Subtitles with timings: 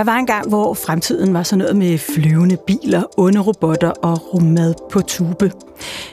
[0.00, 4.34] Der var en gang, hvor fremtiden var sådan noget med flyvende biler, onde robotter og
[4.34, 5.52] rummad på tube.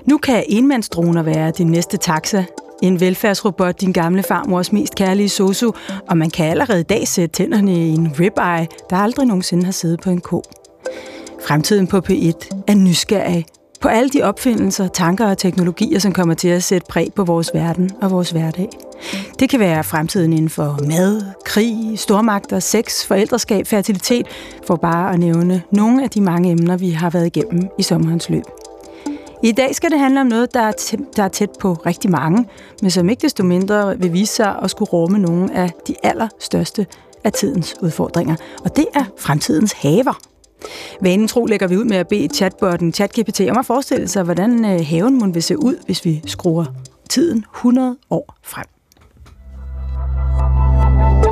[0.05, 2.43] Nu kan enmandsdroner være din næste taxa,
[2.84, 5.71] en velfærdsrobot, din gamle farmors mest kærlige sosu,
[6.09, 9.71] og man kan allerede i dag sætte tænderne i en ribeye, der aldrig nogensinde har
[9.71, 10.43] siddet på en ko.
[11.47, 13.45] Fremtiden på P1 er nysgerrig
[13.82, 17.52] på alle de opfindelser, tanker og teknologier, som kommer til at sætte præg på vores
[17.54, 18.70] verden og vores hverdag.
[19.40, 24.27] Det kan være fremtiden inden for mad, krig, stormagter, sex, forældreskab, fertilitet,
[24.68, 28.30] for bare at nævne nogle af de mange emner, vi har været igennem i sommerens
[28.30, 28.44] løb.
[29.44, 32.12] I dag skal det handle om noget, der er, tæt, der er tæt på rigtig
[32.12, 32.46] mange,
[32.82, 36.85] men som ikke desto mindre vil vise sig at skulle rumme nogle af de allerstørste
[37.23, 38.35] af tidens udfordringer.
[38.66, 40.37] Og det er fremtidens haver.
[41.02, 44.65] Vanen tro lægger vi ud med at bede chatbotten ChatGPT om at forestille sig, hvordan
[44.65, 46.65] øh, haven må vil se ud, hvis vi skruer
[47.09, 48.65] tiden 100 år frem.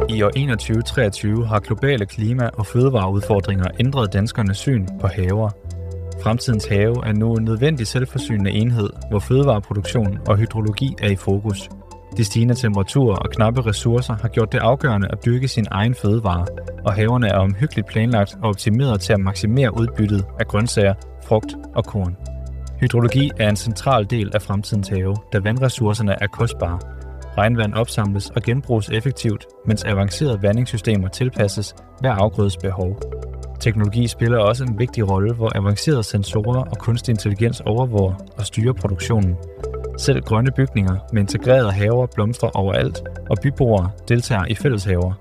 [0.09, 5.49] I år 2123 har globale klima- og fødevareudfordringer ændret danskernes syn på haver.
[6.23, 11.69] Fremtidens have er nu en nødvendig selvforsynende enhed, hvor fødevareproduktion og hydrologi er i fokus.
[12.17, 16.45] De stigende temperaturer og knappe ressourcer har gjort det afgørende at dyrke sin egen fødevare,
[16.85, 20.93] og haverne er omhyggeligt planlagt og optimeret til at maksimere udbyttet af grøntsager,
[21.27, 22.15] frugt og korn.
[22.79, 26.79] Hydrologi er en central del af fremtidens have, da vandressourcerne er kostbare.
[27.37, 32.99] Regnvand opsamles og genbruges effektivt, mens avancerede vandingssystemer tilpasses hver afgrødes behov.
[33.59, 38.73] Teknologi spiller også en vigtig rolle, hvor avancerede sensorer og kunstig intelligens overvåger og styrer
[38.73, 39.35] produktionen.
[39.97, 45.13] Selv grønne bygninger med integrerede haver blomstrer overalt, og byboere deltager i fælleshaver.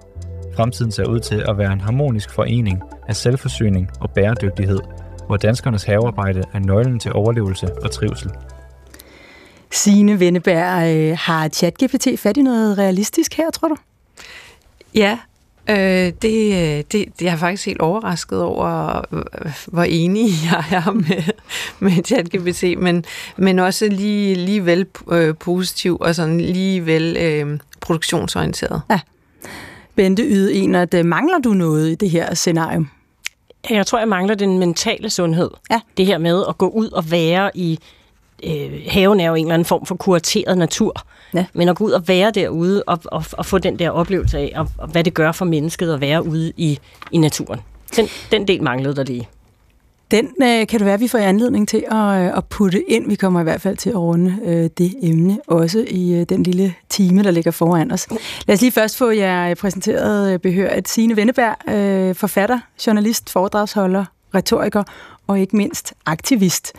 [0.56, 4.80] Fremtiden ser ud til at være en harmonisk forening af selvforsyning og bæredygtighed,
[5.26, 8.30] hvor danskernes havearbejde er nøglen til overlevelse og trivsel.
[9.70, 13.76] Signe Venneberg, øh, har ChatGPT fat i noget realistisk her, tror du?
[14.94, 15.18] Ja,
[15.70, 19.02] øh, det, det, det jeg er faktisk helt overrasket over,
[19.66, 21.32] hvor enig jeg er med,
[21.78, 23.04] med ChatGPT, men,
[23.36, 28.82] men også lige, lige vel øh, positiv og sådan lige vel øh, produktionsorienteret.
[28.90, 29.00] Ja.
[29.94, 32.84] Bente Yde Enert, øh, mangler du noget i det her scenario?
[33.70, 35.50] Jeg tror, jeg mangler den mentale sundhed.
[35.70, 35.80] Ja.
[35.96, 37.78] Det her med at gå ud og være i...
[38.44, 41.06] Øh, haven er jo en eller anden form for kurateret natur.
[41.34, 41.46] Ja.
[41.52, 44.52] Men at gå ud og være derude og, og, og få den der oplevelse af,
[44.56, 46.78] og, og hvad det gør for mennesket at være ude i,
[47.12, 47.60] i naturen.
[47.96, 49.28] Den, den del manglede der lige.
[50.10, 53.08] Den øh, kan det være, at vi får anledning til at, øh, at putte ind.
[53.08, 56.42] Vi kommer i hvert fald til at runde øh, det emne, også i øh, den
[56.42, 58.08] lille time, der ligger foran os.
[58.46, 60.88] Lad os lige først få jer præsenteret øh, behørigt.
[60.88, 64.82] Signe Venneberg, øh, forfatter, journalist, foredragsholder, retoriker
[65.26, 66.72] og ikke mindst aktivist.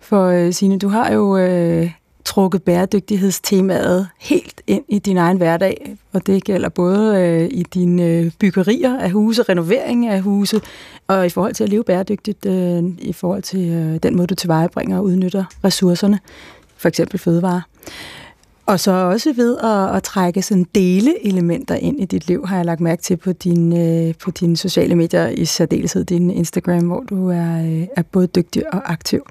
[0.00, 1.90] For øh, Signe, du har jo øh,
[2.26, 8.04] trukket bæredygtighedstemaet helt ind i din egen hverdag, og det gælder både øh, i dine
[8.04, 10.60] øh, byggerier af huse, renovering af huse,
[11.06, 14.34] og i forhold til at leve bæredygtigt, øh, i forhold til øh, den måde, du
[14.34, 16.18] tilvejebringer og udnytter ressourcerne,
[16.76, 17.60] for eksempel fødevarer.
[18.66, 22.64] Og så også ved at, at trække sådan dele-elementer ind i dit liv, har jeg
[22.64, 27.00] lagt mærke til på, din, øh, på dine sociale medier, i særdeleshed din Instagram, hvor
[27.00, 29.26] du er, øh, er både dygtig og aktiv.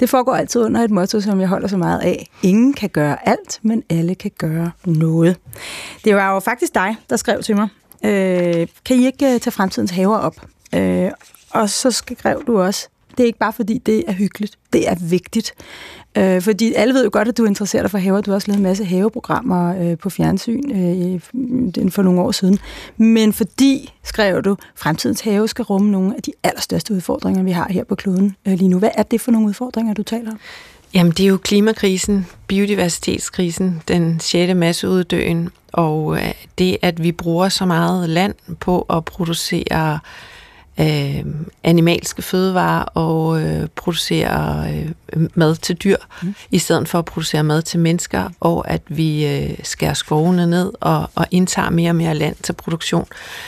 [0.00, 2.30] Det foregår altid under et motto, som jeg holder så meget af.
[2.42, 5.36] Ingen kan gøre alt, men alle kan gøre noget.
[6.04, 7.68] Det var jo faktisk dig, der skrev til mig.
[8.04, 10.36] Øh, kan I ikke øh, tage fremtidens haver op?
[10.74, 11.10] Øh,
[11.50, 14.58] og så skrev du også, det er ikke bare fordi, det er hyggeligt.
[14.72, 15.54] Det er vigtigt.
[16.16, 18.20] Øh, fordi alle ved jo godt, at du interesserer dig for haver.
[18.20, 21.20] Du har også lavet en masse haveprogrammer øh, på fjernsyn øh,
[21.90, 22.58] for nogle år siden.
[22.96, 27.66] Men fordi, skrev du, fremtidens have skal rumme nogle af de allerstørste udfordringer, vi har
[27.70, 28.78] her på kloden øh, lige nu.
[28.78, 30.38] Hvad er det for nogle udfordringer, du taler om?
[30.94, 37.48] Jamen, det er jo klimakrisen, biodiversitetskrisen, den sjette masseuddøen, og øh, det, at vi bruger
[37.48, 39.98] så meget land på at producere øh,
[41.64, 46.34] animalske fødevarer og øh, producere øh, mad til dyr, mm.
[46.50, 50.72] i stedet for at producere mad til mennesker, og at vi øh, skærer skovene ned
[50.80, 53.06] og, og indtager mere og mere land til produktion,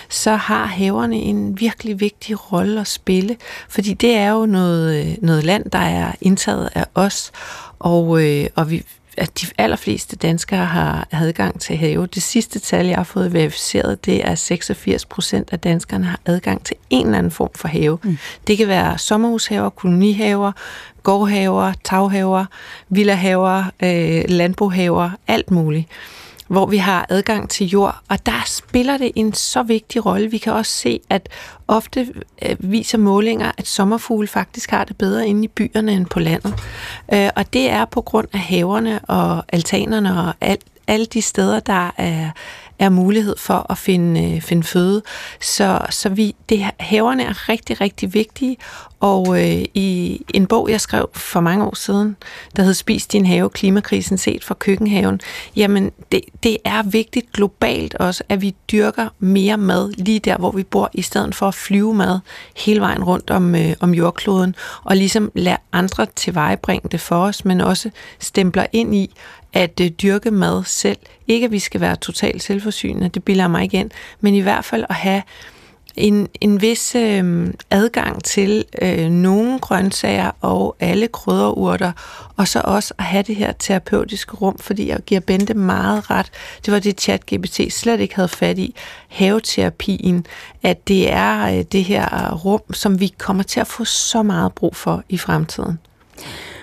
[0.08, 3.36] så har haverne en virkelig vigtig rolle at spille,
[3.68, 7.32] fordi det er jo noget, øh, noget land, der er indtaget af os,
[7.78, 8.84] og, øh, og vi,
[9.20, 12.06] at de allerfleste danskere har adgang til have.
[12.06, 16.64] Det sidste tal, jeg har fået verificeret, det er 86 procent af danskerne har adgang
[16.64, 17.98] til en eller anden form for have.
[18.02, 18.18] Mm.
[18.46, 20.52] Det kan være sommerhushaver, kolonihaver,
[21.02, 22.44] gårdhaver, taghaver,
[22.88, 25.88] villahaver, øh, landbohaver, alt muligt
[26.50, 30.30] hvor vi har adgang til jord, og der spiller det en så vigtig rolle.
[30.30, 31.28] Vi kan også se, at
[31.68, 32.08] ofte
[32.42, 36.54] øh, viser målinger, at sommerfugle faktisk har det bedre inde i byerne end på landet.
[37.14, 41.60] Øh, og det er på grund af haverne og altanerne og alt, alle de steder,
[41.60, 42.30] der er,
[42.80, 45.02] er mulighed for at finde, øh, finde føde.
[45.40, 48.56] Så, så vi, det, haverne er rigtig, rigtig vigtige,
[49.00, 52.16] og øh, i en bog, jeg skrev for mange år siden,
[52.56, 55.20] der hed Spis din have, klimakrisen set fra køkkenhaven,
[55.56, 60.50] jamen det, det er vigtigt globalt også, at vi dyrker mere mad lige der, hvor
[60.50, 62.18] vi bor, i stedet for at flyve mad
[62.56, 64.54] hele vejen rundt om, øh, om jordkloden,
[64.84, 69.14] og ligesom lade andre tilvejebringe det for os, men også stempler ind i,
[69.52, 70.98] at øh, dyrke mad selv.
[71.26, 74.64] Ikke at vi skal være totalt selvforsynende, det bilder mig ikke ind, men i hvert
[74.64, 75.22] fald at have
[75.96, 81.92] en, en vis øh, adgang til øh, nogle grøntsager og alle krydderurter,
[82.36, 86.30] og så også at have det her terapeutiske rum, fordi jeg giver Bente meget ret.
[86.64, 88.74] Det var det chat GPT slet ikke havde fat i.
[89.08, 90.26] Haveterapien,
[90.62, 94.52] at det er øh, det her rum, som vi kommer til at få så meget
[94.52, 95.78] brug for i fremtiden.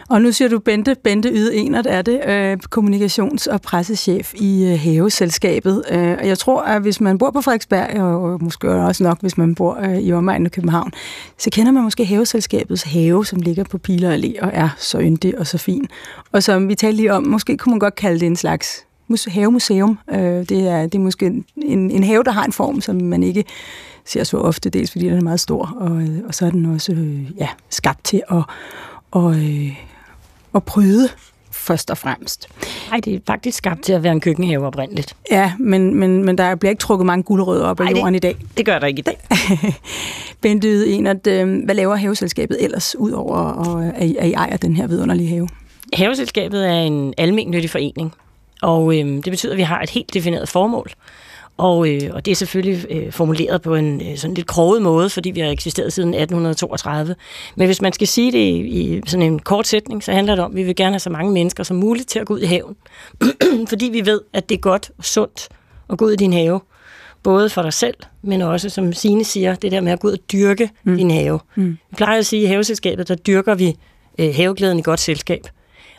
[0.10, 4.64] Og nu siger du Bente, Bente Yde Enert er det, øh, kommunikations- og pressechef i
[4.64, 5.84] øh, Haveselskabet.
[5.92, 9.38] Øh, og jeg tror, at hvis man bor på Frederiksberg, og måske også nok, hvis
[9.38, 10.92] man bor øh, i omegnen af København,
[11.38, 15.40] så kender man måske Haveselskabets have, som ligger på Piler Allé og er så yndig
[15.40, 15.88] og så fin.
[16.32, 18.86] Og som vi talte lige om, måske kunne man godt kalde det en slags
[19.28, 20.00] havemuseum.
[20.12, 21.26] Øh, det, er, det er måske
[21.56, 23.44] en, en have, der har en form, som man ikke
[24.06, 26.92] ser så ofte, dels fordi den er meget stor, og, og så er den også
[26.92, 28.44] øh, ja, skabt til at
[29.12, 29.78] og, øh,
[30.56, 31.10] at bryde
[31.52, 32.48] først og fremmest.
[32.90, 35.16] Nej, det er faktisk skabt til at være en køkkenhave oprindeligt.
[35.32, 38.20] Ja, men, men, men der bliver ikke trukket mange guldrødder op af jorden det, i
[38.20, 38.36] dag.
[38.58, 39.18] Det gør der ikke i dag.
[40.42, 44.76] Bente en, at, øh, hvad laver haveselskabet ellers, ud over at, at I ejer den
[44.76, 45.48] her vidunderlige have?
[45.94, 48.14] Haveselskabet er en almennyttig forening,
[48.62, 50.92] og øh, det betyder, at vi har et helt defineret formål.
[51.58, 55.10] Og, øh, og det er selvfølgelig øh, formuleret på en øh, sådan lidt kroget måde,
[55.10, 57.16] fordi vi har eksisteret siden 1832.
[57.56, 60.44] Men hvis man skal sige det i, i sådan en kort sætning, så handler det
[60.44, 62.40] om, at vi vil gerne have så mange mennesker som muligt til at gå ud
[62.40, 62.76] i haven.
[63.70, 65.48] fordi vi ved, at det er godt og sundt
[65.90, 66.62] at gå ud i din have.
[67.24, 70.14] Både for dig selv, men også, som Sine siger, det der med at gå ud
[70.14, 70.98] og dyrke mm.
[70.98, 71.40] din have.
[71.56, 71.78] Mm.
[71.90, 73.76] Vi plejer at sige, at i haveselskabet, der dyrker vi
[74.20, 75.48] øh, haveglæden i godt selskab.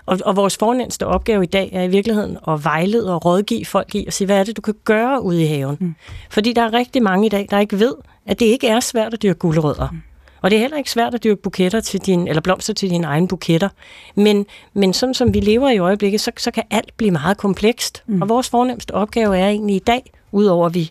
[0.09, 3.95] Og, og vores fornemmeste opgave i dag er i virkeligheden at vejlede og rådgive folk
[3.95, 5.77] i at sige, hvad er det, du kan gøre ude i haven?
[5.81, 5.95] Mm.
[6.31, 7.95] Fordi der er rigtig mange i dag, der ikke ved,
[8.27, 9.89] at det ikke er svært at dyrke gulerødder.
[9.93, 10.03] Mm.
[10.43, 13.07] Og det er heller ikke svært at dyrke buketter til din, eller blomster til dine
[13.07, 13.69] egne buketter.
[14.15, 18.03] Men, men sådan som vi lever i øjeblikket, så, så kan alt blive meget komplekst.
[18.07, 18.23] Mm.
[18.23, 20.91] Og vores fornemmeste opgave er egentlig i dag, udover at vi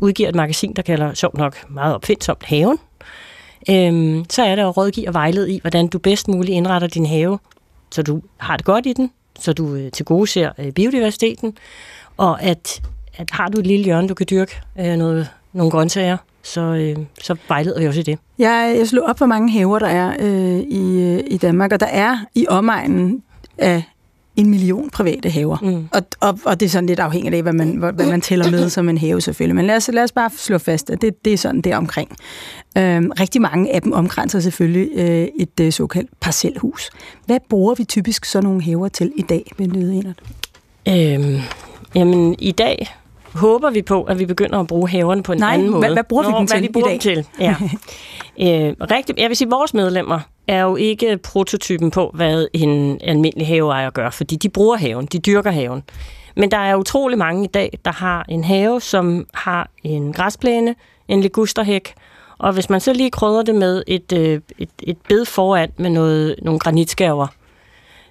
[0.00, 2.78] udgiver et magasin, der kalder sjovt nok meget opfindsomt haven,
[3.70, 7.06] øhm, så er det at rådgive og vejlede i, hvordan du bedst muligt indretter din
[7.06, 7.38] have,
[7.90, 11.56] så du har det godt i den, så du øh, til gode ser øh, biodiversiteten,
[12.16, 12.82] og at,
[13.14, 16.96] at har du et lille hjørne, du kan dyrke øh, noget, nogle grøntsager, så, øh,
[17.22, 18.18] så vejleder vi også i det.
[18.38, 21.80] Jeg, jeg slog op, hvor mange haver der er øh, i, øh, i Danmark, og
[21.80, 23.22] der er i omegnen
[23.58, 23.82] af
[24.36, 25.56] en million private haver.
[25.62, 25.88] Mm.
[25.92, 28.70] Og, og, og det er sådan lidt afhængigt af, hvad man, hvad man tæller med
[28.70, 29.56] som en have selvfølgelig.
[29.56, 32.16] Men lad os, lad os bare slå fast, at det, det er sådan der omkring.
[32.78, 36.90] Øhm, rigtig mange af dem omkranser selvfølgelig øh, et øh, såkaldt parcelhus.
[37.26, 40.20] Hvad bruger vi typisk sådan nogle haver til i dag, Bente Enert?
[40.88, 41.40] Øhm,
[41.94, 42.86] jamen, i dag
[43.34, 45.80] håber vi på, at vi begynder at bruge haverne på en Nej, anden måde.
[45.80, 47.00] Hvad, hvad bruger Nå, vi dem til vi bruger i dag?
[47.00, 47.26] Til.
[47.40, 47.56] Ja.
[48.68, 53.00] øh, rigtig, jeg vil sige, at vores medlemmer er jo ikke prototypen på, hvad en
[53.00, 55.82] almindelig haveejer gør, fordi de bruger haven, de dyrker haven.
[56.36, 60.74] Men der er utrolig mange i dag, der har en have, som har en græsplæne,
[61.08, 61.94] en ligusterhæk,
[62.38, 65.90] og hvis man så lige krydder det med et, øh, et, et bed foran med
[65.90, 67.26] noget, nogle granitskærver,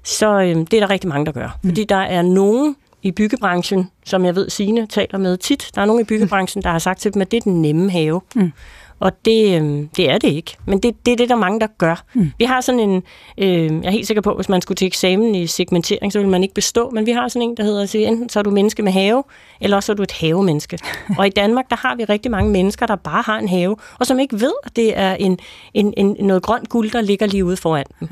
[0.04, 1.58] så øh, det er der rigtig mange, der gør.
[1.62, 1.70] Mm.
[1.70, 5.86] Fordi der er nogen i byggebranchen, som jeg ved, Signe taler med tit, der er
[5.86, 8.22] nogen i byggebranchen, der har sagt til dem, at det er den nemme have.
[8.36, 8.52] Mm.
[9.00, 10.58] Og det, øh, det er det ikke.
[10.66, 12.04] Men det, det er det, der mange, der gør.
[12.14, 12.32] Mm.
[12.38, 13.04] Vi har sådan en,
[13.38, 16.20] øh, jeg er helt sikker på, at hvis man skulle til eksamen i segmentering, så
[16.20, 18.44] vil man ikke bestå, men vi har sådan en, der hedder, at enten så er
[18.44, 19.24] du menneske med have,
[19.62, 20.80] eller også er du et havemenneske.
[21.20, 24.08] og i Danmark, der har vi rigtig mange mennesker, der bare har en have, og
[24.08, 25.40] som ikke ved, at det er en,
[25.74, 28.10] en, en, noget grønt guld, der ligger lige ude foran dem.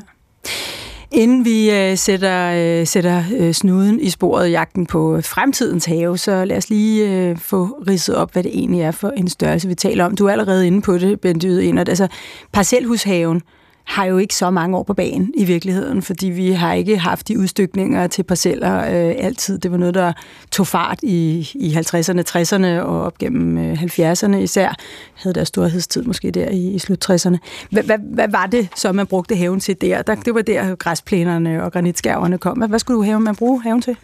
[1.15, 6.17] Inden vi øh, sætter, øh, sætter øh, snuden i sporet jagten på øh, fremtidens have,
[6.17, 9.67] så lad os lige øh, få ridset op, hvad det egentlig er for en størrelse,
[9.67, 10.15] vi taler om.
[10.15, 12.07] Du er allerede inde på det, Bente Yde Altså,
[12.51, 13.41] parcelhushaven,
[13.86, 17.27] har jo ikke så mange år på banen i virkeligheden, fordi vi har ikke haft
[17.27, 19.58] de udstykninger til parceller øh, altid.
[19.58, 20.13] Det var noget, der
[20.51, 24.75] tog fart i, i 50'erne, 60'erne og op gennem øh, 70'erne især.
[25.13, 27.38] Havde der storhedstid måske der i, i slut 60'erne.
[27.72, 30.01] Hvad, hvad, var det så, man brugte haven til der?
[30.01, 32.58] der det var der græsplænerne og granitskærverne kom.
[32.58, 33.98] Hvad, hvad skulle du have, man bruge haven til?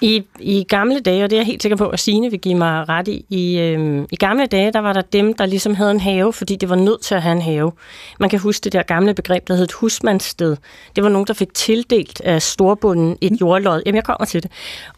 [0.00, 2.54] I, I gamle dage, og det er jeg helt sikker på, at Signe vil give
[2.54, 5.90] mig ret i, i, øh, i gamle dage, der var der dem, der ligesom havde
[5.90, 7.72] en have, fordi det var nødt til at have en have.
[8.20, 10.56] Man kan huske det der gamle begreb, der hed et husmandssted.
[10.96, 13.82] Det var nogen, der fik tildelt af storbunden et jordlod.
[13.86, 14.50] Jamen, jeg kommer til det.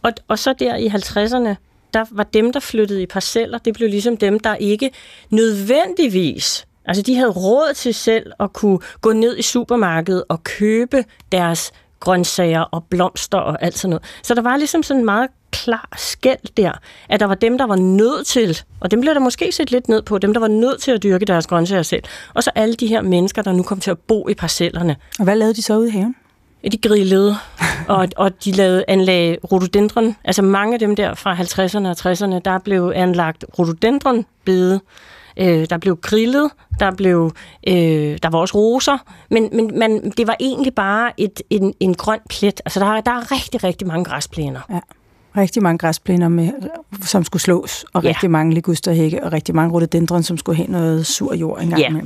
[0.03, 1.55] Og, og så der i 50'erne,
[1.95, 4.91] der var dem, der flyttede i parceller, det blev ligesom dem, der ikke
[5.31, 11.05] nødvendigvis Altså, de havde råd til selv at kunne gå ned i supermarkedet og købe
[11.33, 14.05] deres grøntsager og blomster og alt sådan noget.
[14.23, 15.31] Så der var ligesom sådan en meget
[15.65, 16.73] klar skæld der,
[17.09, 19.89] at der var dem, der var nødt til, og dem blev der måske set lidt
[19.89, 22.03] ned på, dem, der var nødt til at dyrke deres grøntsager selv,
[22.35, 24.97] og så alle de her mennesker, der nu kom til at bo i parcellerne.
[25.19, 26.15] Og hvad lavede de så ude i haven?
[26.73, 27.37] De grillede,
[27.89, 30.17] og, og de lavede anlag rhododendron.
[30.25, 34.81] Altså mange af dem der fra 50'erne og 60'erne, der blev anlagt rhododendronbede.
[35.37, 37.33] Øh, der blev grillet, der blev
[37.69, 38.99] øh, der var også roser,
[39.31, 42.61] men, men man, det var egentlig bare et, en, en grøn plet.
[42.65, 44.61] Altså der, der er rigtig, rigtig mange græsplæner.
[44.71, 44.81] Ja
[45.37, 46.51] rigtig mange græsplæner, med,
[47.03, 48.09] som skulle slås, og ja.
[48.09, 51.91] rigtig mange ligusterhække, og rigtig mange rhododendron, som skulle have noget sur jord engang ja.
[51.91, 52.03] med.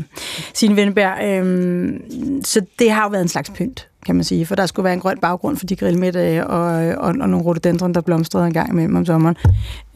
[0.55, 2.01] Signe Venneberg, øhm,
[2.45, 4.95] så det har jo været en slags pynt, kan man sige, for der skulle være
[4.95, 6.63] en grøn baggrund for de grillmiddage, og,
[6.97, 9.37] og, og nogle rhododendron, der blomstrede en gang imellem om sommeren.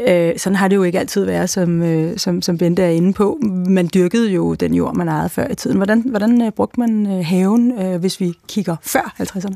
[0.08, 3.12] Øh, sådan har det jo ikke altid været, som, øh, som, som Bente er inde
[3.12, 3.38] på.
[3.68, 5.76] Man dyrkede jo den jord, man ejede før i tiden.
[5.76, 9.54] Hvordan, hvordan øh, brugte man øh, haven, øh, hvis vi kigger før 50'erne?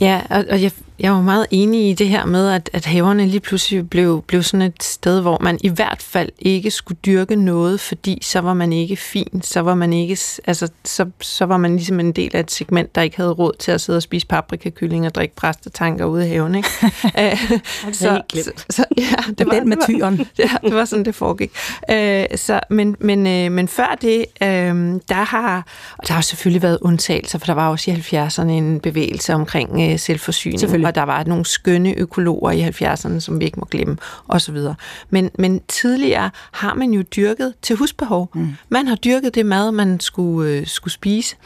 [0.00, 3.26] Ja, og, og jeg, jeg var meget enig i det her med, at, at haverne
[3.26, 7.36] lige pludselig blev, blev sådan et sted, hvor man i hvert fald ikke skulle dyrke
[7.36, 11.56] noget, fordi så var man ikke fin, så var man ikke, altså, så, så var
[11.56, 14.02] man ligesom en del af et segment, der ikke havde råd til at sidde og
[14.02, 16.68] spise paprikakylling og drikke præstetanker ude i haven, ikke?
[17.18, 17.38] Æh,
[17.92, 20.20] så, så, så, ja, det var, den med tyren.
[20.38, 21.50] Ja, det var sådan, det foregik.
[21.88, 24.48] Æh, så, men, men, øh, men før det, øh,
[25.08, 25.66] der har,
[25.98, 29.92] og der har selvfølgelig været undtagelser, for der var også i 70'erne en bevægelse omkring
[29.92, 30.60] øh, selvforsyning,
[30.94, 33.96] der var nogle skønne økologer i 70'erne, som vi ikke må glemme,
[34.28, 34.56] osv.
[35.10, 38.30] Men, men tidligere har man jo dyrket til husbehov.
[38.34, 38.54] Mm.
[38.68, 41.36] Man har dyrket det mad, man skulle, øh, skulle spise.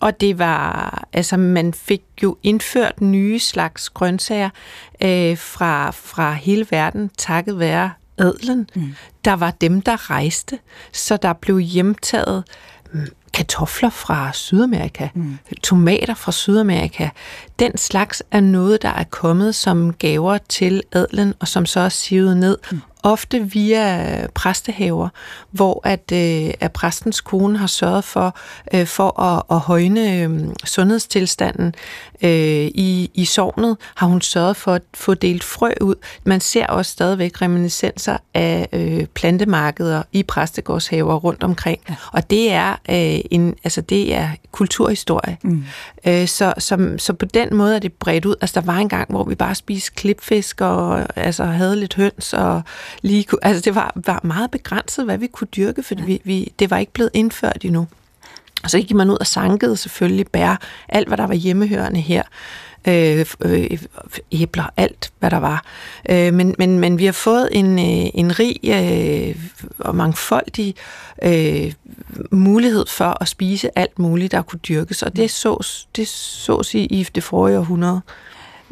[0.00, 4.50] Og det var, altså man fik jo indført nye slags grøntsager
[5.02, 8.68] øh, fra, fra hele verden, takket være adlen.
[8.74, 8.94] Mm.
[9.24, 10.58] Der var dem, der rejste,
[10.92, 12.44] så der blev hjemtaget
[13.34, 15.38] kartofler fra Sydamerika, mm.
[15.62, 17.08] tomater fra Sydamerika.
[17.58, 21.88] Den slags er noget, der er kommet som gaver til adlen, og som så er
[21.88, 22.58] sivet ned.
[22.72, 25.08] Mm ofte via præstehaver,
[25.50, 28.36] hvor at, øh, at præstens kone har sørget for
[28.74, 31.74] øh, for at, at højne øh, sundhedstilstanden
[32.22, 35.94] øh, i, i sovnet, har hun sørget for at få delt frø ud.
[36.24, 41.94] Man ser også stadigvæk reminiscenser af øh, plantemarkeder i præstegårdshaver rundt omkring, ja.
[42.12, 45.36] og det er øh, en, altså det er kulturhistorie.
[45.42, 45.64] Mm.
[46.06, 48.34] Øh, så, så, så på den måde er det bredt ud.
[48.40, 52.32] Altså der var en gang, hvor vi bare spiste klipfisk og altså havde lidt høns
[52.32, 52.62] og
[53.02, 56.52] lige kunne, altså det var, var meget begrænset, hvad vi kunne dyrke, fordi vi, vi,
[56.58, 57.86] det var ikke blevet indført endnu.
[58.64, 62.22] Og så gik man ud og sankede selvfølgelig bær, alt hvad der var hjemmehørende her.
[62.88, 63.78] Øh, øh,
[64.32, 65.64] æbler, alt hvad der var.
[66.10, 69.36] Øh, men, men, men vi har fået en, øh, en rig øh,
[69.78, 70.74] og mangfoldig
[71.22, 71.72] øh,
[72.30, 76.84] mulighed for at spise alt muligt, der kunne dyrkes, og det sås, det sås i,
[76.84, 78.00] i det forrige århundrede.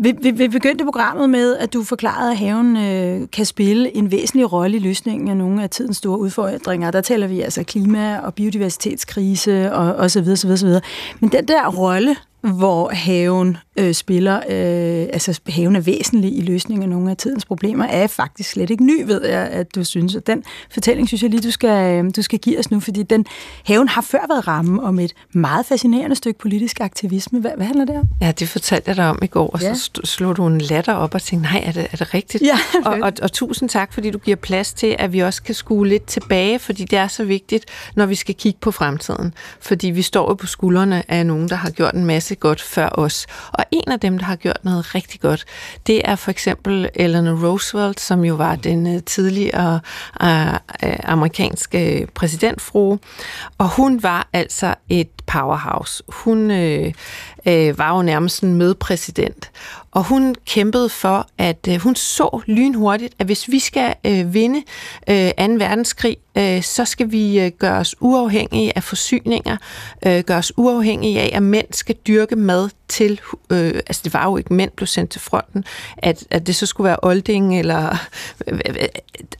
[0.03, 4.11] Vi, vi, vi begyndte programmet med, at du forklarede, at haven øh, kan spille en
[4.11, 6.91] væsentlig rolle i løsningen af nogle af tidens store udfordringer.
[6.91, 10.81] Der taler vi altså klima- og biodiversitetskrise og, og så videre, så videre, så videre.
[11.21, 16.83] Men den der rolle, hvor haven øh, spiller, øh, altså haven er væsentlig i løsningen
[16.83, 20.15] af nogle af tidens problemer, er faktisk slet ikke ny, ved jeg, at du synes.
[20.15, 23.03] Og den fortælling synes jeg lige, du skal, øh, du skal give os nu, fordi
[23.03, 23.27] den
[23.65, 27.41] haven har før været ramme om et meget fascinerende stykke politisk aktivisme.
[27.41, 28.05] Hvad, hvad handler det om?
[28.21, 29.75] Ja, det fortalte jeg dig om i går, og ja.
[29.75, 32.45] så slog du en latter op og tænkte, nej, er det, er det rigtigt?
[32.45, 35.55] Ja, og, og, og tusind tak, fordi du giver plads til, at vi også kan
[35.55, 39.35] skue lidt tilbage, fordi det er så vigtigt, når vi skal kigge på fremtiden.
[39.61, 42.89] Fordi vi står jo på skuldrene af nogen, der har gjort en masse godt før
[42.93, 43.27] os.
[43.53, 45.45] Og en af dem, der har gjort noget rigtig godt,
[45.87, 49.81] det er for eksempel Eleanor Roosevelt, som jo var den øh, tidligere
[50.23, 52.99] øh, øh, amerikanske præsidentfrue.
[53.59, 56.03] Og hun var altså et powerhouse.
[56.09, 56.93] Hun øh,
[57.47, 59.51] øh, var jo nærmest en medpræsident.
[59.93, 64.63] Og hun kæmpede for, at øh, hun så lynhurtigt, at hvis vi skal øh, vinde
[65.09, 65.53] øh, 2.
[65.53, 69.57] verdenskrig, øh, så skal vi øh, gøre os uafhængige af forsyninger,
[70.07, 73.21] øh, gøre os uafhængige af, at mænd skal dyrke mad til,
[73.51, 75.65] øh, altså det var jo ikke mænd blev sendt til fronten,
[75.99, 77.97] at, at det så skulle være olding, eller
[78.47, 78.61] øh,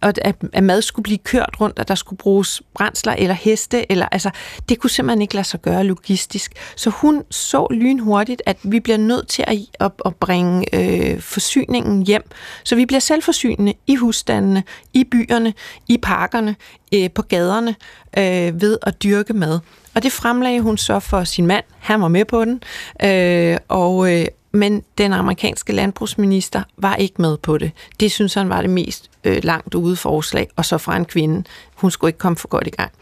[0.03, 0.19] at,
[0.53, 4.31] at mad skulle blive kørt rundt, at der skulle bruges brændsler eller heste, eller altså
[4.69, 6.53] det kunne simpelthen ikke lade sig gøre logistisk.
[6.77, 12.07] Så hun så lynhurtigt, at vi bliver nødt til at, at, at bringe øh, forsyningen
[12.07, 12.23] hjem,
[12.65, 15.55] så vi bliver selvforsynende i husstandene, i byerne,
[15.89, 16.57] i parkerne,
[16.95, 17.75] øh, på gaderne
[18.19, 19.61] øh, ved at dyrke mad.
[19.95, 21.65] Og det fremlagde hun så for sin mand.
[21.79, 22.63] Han var med på den.
[23.05, 27.73] Øh, og, øh, men den amerikanske landbrugsminister var ikke med på det.
[28.01, 31.45] Det synes han var det mest øh, langt ude forslag, og så fra en kvinde.
[31.75, 32.93] Hun skulle ikke komme for godt i gang.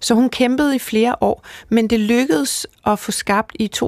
[0.00, 3.84] Så hun kæmpede i flere år, men det lykkedes at få skabt i 42-43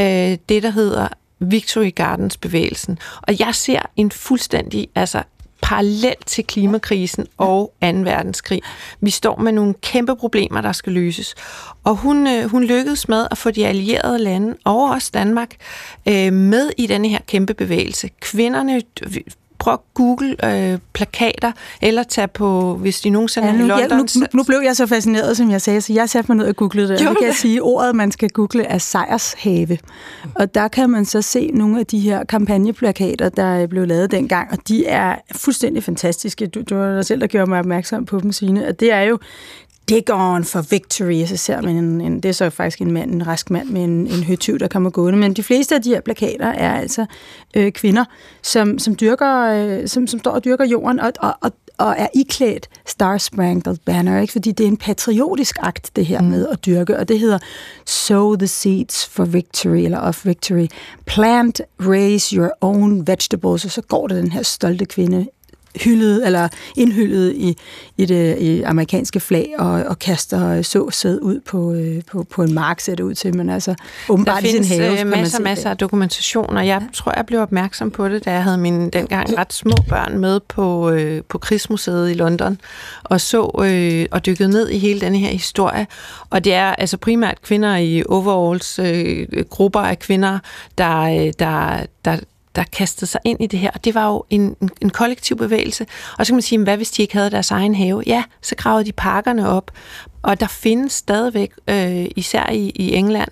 [0.00, 2.98] øh, det, der hedder Victory Gardens bevægelsen.
[3.22, 5.22] Og jeg ser en fuldstændig altså
[5.64, 7.88] parallelt til klimakrisen og 2.
[7.88, 8.62] verdenskrig.
[9.00, 11.34] Vi står med nogle kæmpe problemer, der skal løses.
[11.84, 15.56] Og hun, øh, hun lykkedes med at få de allierede lande, og også Danmark,
[16.08, 18.10] øh, med i denne her kæmpe bevægelse.
[18.20, 18.82] Kvinderne
[19.64, 21.52] prøv at google øh, plakater,
[21.82, 23.90] eller tage på, hvis de nogensinde ja, nu, i London...
[23.90, 26.36] Ja, nu, nu, nu blev jeg så fascineret, som jeg sagde, så jeg satte mig
[26.36, 27.08] ned og googlede det.
[27.08, 29.78] Og kan jeg sige, ordet, man skal google, er sejrshave.
[30.34, 34.52] Og der kan man så se nogle af de her kampagneplakater, der blev lavet dengang,
[34.52, 36.46] og de er fuldstændig fantastiske.
[36.46, 38.68] Du, du har selv, der gjorde mig opmærksom på dem, Signe.
[38.68, 39.18] Og det er jo
[39.88, 43.10] dig on for victory, så ser man en, en, det er så faktisk en mand,
[43.10, 45.18] en rask mand med en, en høtyv, der kommer gående.
[45.18, 47.06] Men de fleste af de her plakater er altså
[47.56, 48.04] øh, kvinder,
[48.42, 52.06] som, som, dyrker, øh, som, som står og dyrker jorden, og, og, og, og er
[52.14, 54.32] iklædt Star Spangled Banner, ikke?
[54.32, 56.26] fordi det er en patriotisk akt, det her mm.
[56.26, 57.38] med at dyrke, og det hedder
[57.86, 60.66] Sow the seeds for victory, eller of victory.
[61.06, 65.26] Plant, raise your own vegetables, og så går der den her stolte kvinde
[65.76, 67.56] hyldet eller indhyldet i,
[67.96, 72.42] i det i amerikanske flag og, og kaster så sæd ud på, øh, på, på
[72.42, 73.74] en mark, ser det ud til, men altså
[74.08, 75.00] åbenbart Der findes i sin have.
[75.00, 76.86] Øh, masser, masser af dokumentation, og jeg ja.
[76.92, 80.40] tror, jeg blev opmærksom på det, da jeg havde mine dengang ret små børn med
[80.40, 82.58] på, øh, på Krigsmuseet i London,
[83.04, 85.86] og så øh, og dykkede ned i hele denne her historie.
[86.30, 90.38] Og det er altså primært kvinder i overalls, øh, grupper af kvinder,
[90.78, 92.18] der, øh, der, der,
[92.56, 93.70] der kastede sig ind i det her.
[93.70, 95.86] Og det var jo en, en, en kollektiv bevægelse.
[96.18, 98.02] Og så kan man sige, hvad hvis de ikke havde deres egen have?
[98.06, 99.70] Ja, så gravede de parkerne op.
[100.22, 103.28] Og der findes stadigvæk, øh, især i, i England,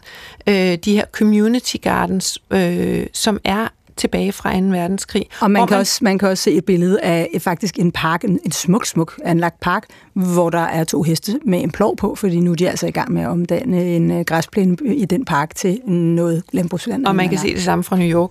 [0.46, 4.66] øh, de her community gardens, øh, som er tilbage fra 2.
[4.66, 5.26] verdenskrig.
[5.40, 8.24] Og man, kan, man, også, man kan også se et billede af faktisk en park,
[8.24, 12.14] en, en smuk, smuk anlagt park, hvor der er to heste med en plov på,
[12.14, 15.24] fordi nu er de altså i gang med at omdanne en uh, græsplæne i den
[15.24, 17.06] park til noget landbrugsland.
[17.06, 18.30] Og man kan se det samme fra New York.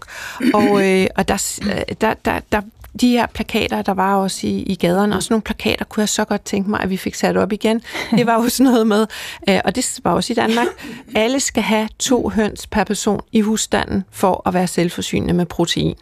[0.54, 1.60] Og, øh, og der,
[2.02, 2.62] der, der, der
[3.02, 6.10] de her plakater, der var også i, i gaderne, og sådan nogle plakater kunne jeg
[6.10, 7.82] så godt tænke mig, at vi fik sat op igen.
[8.18, 9.08] Det var jo sådan noget med,
[9.50, 10.68] øh, og det var også i Danmark,
[11.16, 15.96] alle skal have to høns per person i husstanden for at være selvforsynende med protein.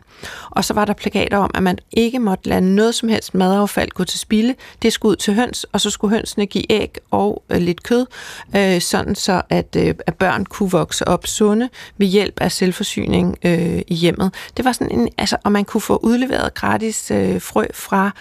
[0.50, 3.90] Og så var der plakater om, at man ikke måtte lade noget som helst madaffald
[3.90, 4.56] gå til spilde.
[4.82, 8.06] Det skulle ud til høns, og så skulle hønsene give æg og øh, lidt kød,
[8.56, 13.38] øh, sådan så at, øh, at børn kunne vokse op sunde ved hjælp af selvforsyning
[13.44, 14.34] øh, i hjemmet.
[14.58, 18.12] Det var sådan en, altså, og man kunne få udleveret gratis øh, frø fra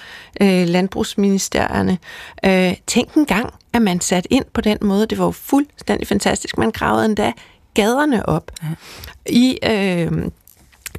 [0.41, 1.99] øh, landbrugsministerierne.
[2.45, 5.07] Øh, tænk en gang, at man satte ind på den måde.
[5.07, 6.59] Det var jo fuldstændig fantastisk.
[6.59, 7.33] Man gravede endda
[7.75, 8.51] gaderne op.
[8.63, 8.69] Ja.
[9.27, 10.31] I øh,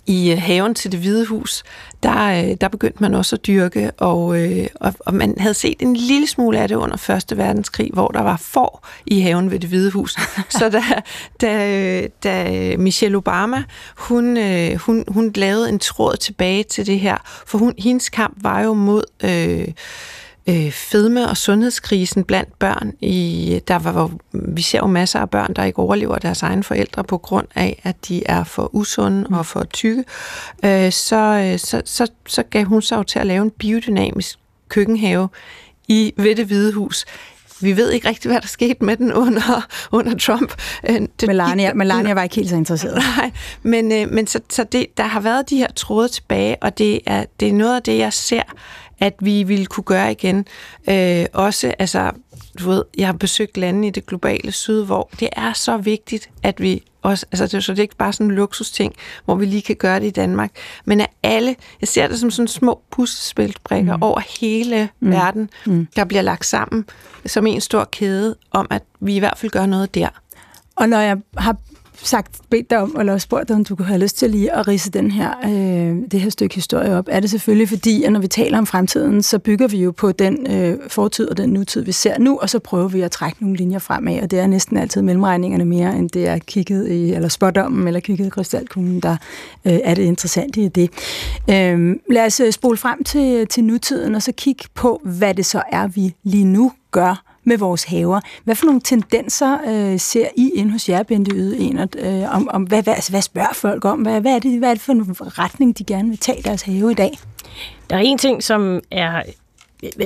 [0.05, 1.63] i øh, haven til det hvide hus,
[2.03, 5.75] der, øh, der begyndte man også at dyrke, og, øh, og, og man havde set
[5.79, 9.59] en lille smule af det under Første Verdenskrig, hvor der var får i haven ved
[9.59, 10.15] det hvide hus.
[10.59, 10.83] Så da,
[11.41, 13.63] da, da Michelle Obama,
[13.95, 14.37] hun,
[14.77, 18.73] hun, hun lavede en tråd tilbage til det her, for hun, hendes kamp var jo
[18.73, 19.03] mod...
[19.23, 19.67] Øh,
[20.49, 22.93] øh, fedme- og sundhedskrisen blandt børn.
[23.01, 27.03] I, der var, vi ser jo masser af børn, der ikke overlever deres egne forældre
[27.03, 30.03] på grund af, at de er for usunde og for tykke.
[30.65, 35.29] Øh, så, så, så, så gav hun sig jo til at lave en biodynamisk køkkenhave
[35.87, 37.05] i ved det hvide hus.
[37.61, 40.53] Vi ved ikke rigtig, hvad der skete med den under, under Trump.
[40.89, 43.03] Øh, det, Melania, Melania var ikke helt så interesseret.
[43.17, 43.31] Nej,
[43.63, 46.99] men, øh, men så, så det, der har været de her tråde tilbage, og det
[47.05, 48.43] er, det er noget af det, jeg ser
[48.99, 50.45] at vi ville kunne gøre igen.
[50.89, 52.11] Øh, også, altså,
[52.59, 56.29] du ved, jeg har besøgt lande i det globale syd, hvor det er så vigtigt,
[56.43, 58.93] at vi også, altså det, så det er ikke bare sådan en luksusting,
[59.25, 60.51] hvor vi lige kan gøre det i Danmark,
[60.85, 64.03] men at alle, jeg ser det som sådan små puslespilsbrikker mm.
[64.03, 65.11] over hele mm.
[65.11, 65.87] verden, mm.
[65.95, 66.85] der bliver lagt sammen
[67.25, 70.09] som en stor kæde, om at vi i hvert fald gør noget der.
[70.75, 71.57] Og når jeg har
[72.03, 74.67] sagt, bedt dig om, eller spurgt dig, om du kunne have lyst til lige at
[74.67, 78.19] rise den her, øh, det her stykke historie op, er det selvfølgelig fordi, at når
[78.19, 81.81] vi taler om fremtiden, så bygger vi jo på den øh, fortid og den nutid,
[81.81, 84.47] vi ser nu, og så prøver vi at trække nogle linjer fremad, og det er
[84.47, 88.99] næsten altid mellemregningerne mere, end det er kigget i, eller spådommen, eller kigget i krystalkuglen,
[88.99, 89.17] der
[89.65, 90.89] øh, er det interessante i det.
[91.49, 95.45] Øh, lad os øh, spole frem til, til nutiden, og så kigge på, hvad det
[95.45, 98.21] så er, vi lige nu gør med vores haver.
[98.43, 102.49] Hvad for nogle tendenser øh, ser I ind hos jer, Bente Yde, Enert, øh, om,
[102.53, 103.99] om hvad, hvad, altså, hvad spørger folk om?
[103.99, 106.61] Hvad, hvad, er det, hvad er det for en retning, de gerne vil tage deres
[106.61, 107.19] have i dag?
[107.89, 109.21] Der er en ting, som er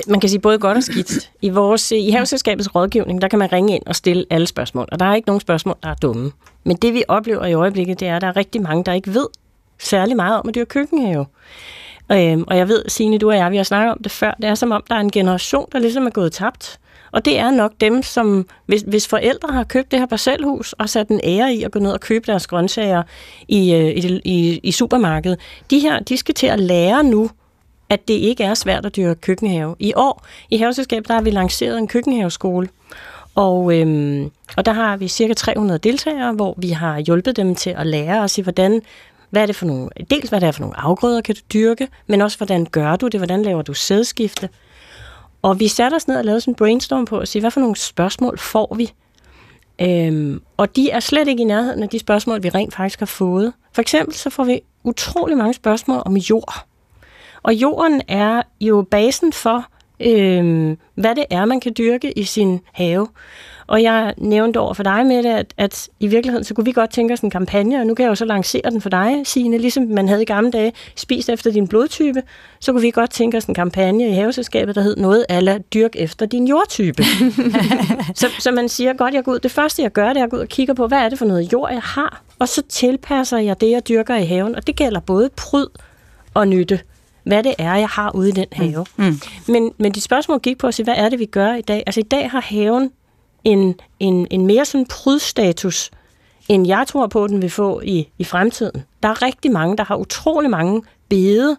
[0.08, 1.30] man kan sige både godt og skidt.
[1.42, 5.00] I, vores, I haveselskabets rådgivning, der kan man ringe ind og stille alle spørgsmål, og
[5.00, 6.32] der er ikke nogen spørgsmål, der er dumme.
[6.64, 9.14] Men det vi oplever i øjeblikket, det er, at der er rigtig mange, der ikke
[9.14, 9.26] ved
[9.78, 11.26] særlig meget om at dyrke køkkenhave.
[12.12, 14.44] Øhm, og jeg ved, Signe, du og jeg, vi har snakket om det før, det
[14.44, 16.80] er som om, der er en generation, der ligesom er gået tabt.
[17.14, 20.88] Og det er nok dem, som, hvis, hvis forældre har købt det her parcelhus og
[20.88, 23.02] sat en ære i at gå ned og købe deres grøntsager
[23.48, 25.38] i, øh, i, i, i supermarkedet,
[25.70, 27.30] de her, de skal til at lære nu,
[27.88, 29.76] at det ikke er svært at dyrke køkkenhave.
[29.78, 32.68] I år i Haveselskabet, der har vi lanceret en køkkenhaveskole,
[33.34, 37.70] og, øhm, og der har vi cirka 300 deltagere, hvor vi har hjulpet dem til
[37.70, 38.82] at lære os i, hvordan,
[39.30, 41.88] hvad er det for nogle, dels hvad det er for nogle afgrøder, kan du dyrke,
[42.06, 44.48] men også hvordan gør du det, hvordan laver du sædskifte.
[45.44, 47.60] Og vi satte os ned og lavede sådan en brainstorm på at sige, hvad for
[47.60, 48.92] nogle spørgsmål får vi?
[49.80, 53.06] Øhm, og de er slet ikke i nærheden af de spørgsmål, vi rent faktisk har
[53.06, 53.52] fået.
[53.72, 56.66] For eksempel så får vi utrolig mange spørgsmål om jord.
[57.42, 59.66] Og jorden er jo basen for,
[60.00, 63.08] øhm, hvad det er, man kan dyrke i sin have.
[63.66, 66.72] Og jeg nævnte over for dig med det, at, at i virkeligheden, så kunne vi
[66.72, 69.20] godt tænke os en kampagne, og nu kan jeg jo så lancere den for dig,
[69.24, 72.22] Signe, ligesom man havde i gamle dage, spist efter din blodtype,
[72.60, 75.96] så kunne vi godt tænke os en kampagne i haveselskabet, der hed noget ala dyrk
[75.96, 77.04] efter din jordtype.
[78.14, 80.30] så, så man siger godt, jeg går ud, det første jeg gør, det er at
[80.30, 82.62] gå ud og kigger på, hvad er det for noget jord, jeg har, og så
[82.68, 85.66] tilpasser jeg det, jeg dyrker i haven, og det gælder både pryd
[86.34, 86.80] og nytte
[87.24, 88.86] hvad det er, jeg har ude i den have.
[88.96, 89.04] Mm.
[89.04, 89.20] Mm.
[89.48, 91.82] Men, men de spørgsmål gik på at sige, hvad er det, vi gør i dag?
[91.86, 92.90] Altså i dag har haven
[93.44, 95.90] en, en, en mere sådan prydstatus,
[96.48, 98.84] end jeg tror på, den vil få i, i fremtiden.
[99.02, 101.56] Der er rigtig mange, der har utrolig mange bede,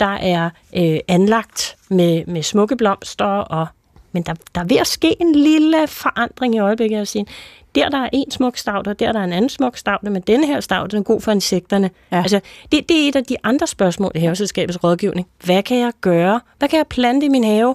[0.00, 3.66] der er øh, anlagt med, med smukke blomster, og,
[4.12, 6.94] men der, der er ved at ske en lille forandring i øjeblikket.
[6.94, 7.26] Jeg vil sige.
[7.74, 10.46] Der, der er en smuk stavter, der, der er en anden smuk stavter, men denne
[10.46, 11.90] her stavter er god for insekterne.
[12.12, 12.16] Ja.
[12.22, 12.40] Altså,
[12.72, 15.26] det, det er et af de andre spørgsmål i haveselskabets rådgivning.
[15.44, 16.40] Hvad kan jeg gøre?
[16.58, 17.74] Hvad kan jeg plante i min have,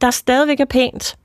[0.00, 1.16] der stadigvæk er pænt,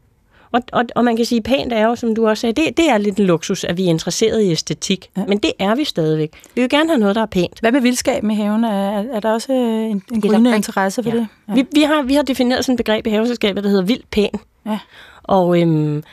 [0.56, 2.90] og, og, og man kan sige, pænt er jo, som du også sagde, det, det
[2.90, 5.10] er lidt en luksus, at vi er interesseret i æstetik.
[5.18, 5.26] Ja.
[5.28, 6.32] Men det er vi stadigvæk.
[6.56, 7.60] Vi vil gerne have noget, der er pænt.
[7.60, 8.64] Hvad med vildskab med haven?
[8.64, 11.16] Er, er der også en, en grønne interesse for ja.
[11.16, 11.28] det?
[11.48, 11.54] Ja.
[11.54, 14.30] Vi, vi, har, vi har defineret sådan et begreb i haveselskabet, der hedder vild pæn.
[14.66, 14.80] Ja.
[15.24, 16.04] Og, øhm,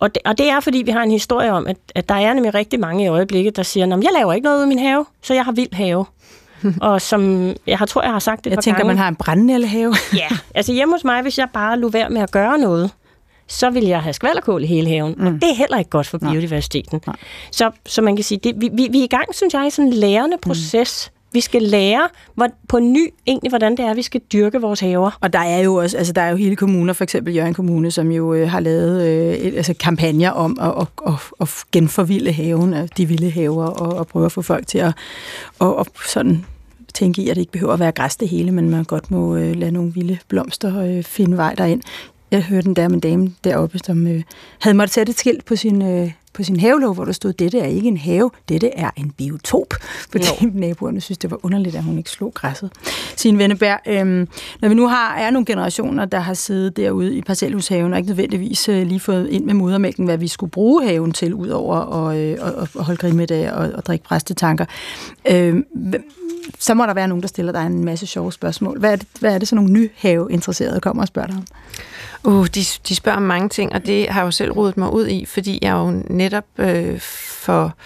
[0.00, 2.34] og, det, og det er, fordi vi har en historie om, at, at der er
[2.34, 4.78] nemlig rigtig mange i øjeblikket, der siger, at jeg laver ikke noget ud i min
[4.78, 6.06] have, så jeg har vild have.
[6.80, 8.88] og som jeg har, tror, jeg har sagt det Jeg tænker, gange.
[8.88, 9.94] man har en brændende have.
[10.14, 12.90] ja, altså hjemme hos mig, hvis jeg bare lå være med at gøre noget,
[13.48, 15.14] så vil jeg have skvallerkål i hele haven.
[15.18, 15.26] Mm.
[15.26, 16.32] Og det er heller ikke godt for Nej.
[16.32, 17.00] biodiversiteten.
[17.06, 17.16] Nej.
[17.50, 19.70] Så, så man kan sige, det, vi, vi, vi er i gang, synes jeg, i
[19.70, 20.40] sådan en lærende mm.
[20.40, 21.10] proces.
[21.10, 21.16] Mm.
[21.32, 25.18] Vi skal lære hvor, på ny egentlig, hvordan det er, vi skal dyrke vores haver.
[25.20, 27.90] Og der er jo også, altså der er jo hele kommuner, for eksempel Jørgen Kommune,
[27.90, 32.32] som jo øh, har lavet øh, et, altså kampagner om at, at, at, at genforvilde
[32.32, 34.92] haven, de vilde haver, og, og prøve at få folk til at
[35.58, 36.44] og, og sådan
[36.94, 39.36] tænke i, at det ikke behøver at være græs det hele, men man godt må
[39.36, 41.82] øh, lade nogle vilde blomster øh, finde vej derind.
[42.30, 44.22] Jeg hørte en der med dame deroppe, som øh,
[44.58, 47.58] havde måttet sætte et skilt på sin, øh, på sin havelov, hvor der stod, dette
[47.58, 49.74] er ikke en have, dette er en biotop.
[50.10, 50.50] Fordi jo.
[50.54, 52.70] naboerne synes, det var underligt, at hun ikke slog græsset.
[53.16, 54.26] Sin Venneberg, øh,
[54.60, 58.08] når vi nu har er nogle generationer, der har siddet derude i parcelhushaven, og ikke
[58.08, 62.16] nødvendigvis øh, lige fået ind med modermælken, hvad vi skulle bruge haven til, udover at,
[62.16, 64.64] øh, at, at holde grimiddag og, og drikke præstetanker.
[65.30, 65.62] Øh,
[66.58, 68.78] så må der være nogen, der stiller dig en masse sjove spørgsmål.
[68.78, 71.44] Hvad er det, hvad er det så nogle nyhaveinteresserede kommer og spørger dig om?
[72.24, 74.92] Uh, de, de spørger om mange ting, og det har jeg jo selv rodet mig
[74.92, 77.76] ud i, fordi jeg jo netop øh, for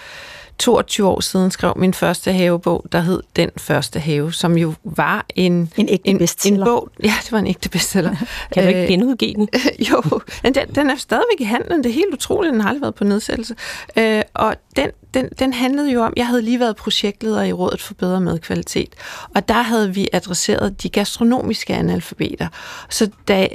[0.61, 5.25] 22 år siden skrev min første havebog, der hed Den første have, som jo var
[5.35, 5.73] en...
[5.77, 6.65] En ægte en, bestseller.
[6.65, 8.15] En bog, ja, det var en ægte bestseller.
[8.53, 9.49] kan du ikke øh, genudgive den?
[9.91, 11.83] jo, den, den er stadigvæk i handlen.
[11.83, 13.55] Det er helt utroligt, den har aldrig været på nedsættelse.
[13.97, 17.81] Øh, og den, den, den handlede jo om, jeg havde lige været projektleder i Rådet
[17.81, 18.95] for Bedre Madkvalitet,
[19.35, 22.47] og der havde vi adresseret de gastronomiske analfabeter.
[22.89, 23.47] Så da,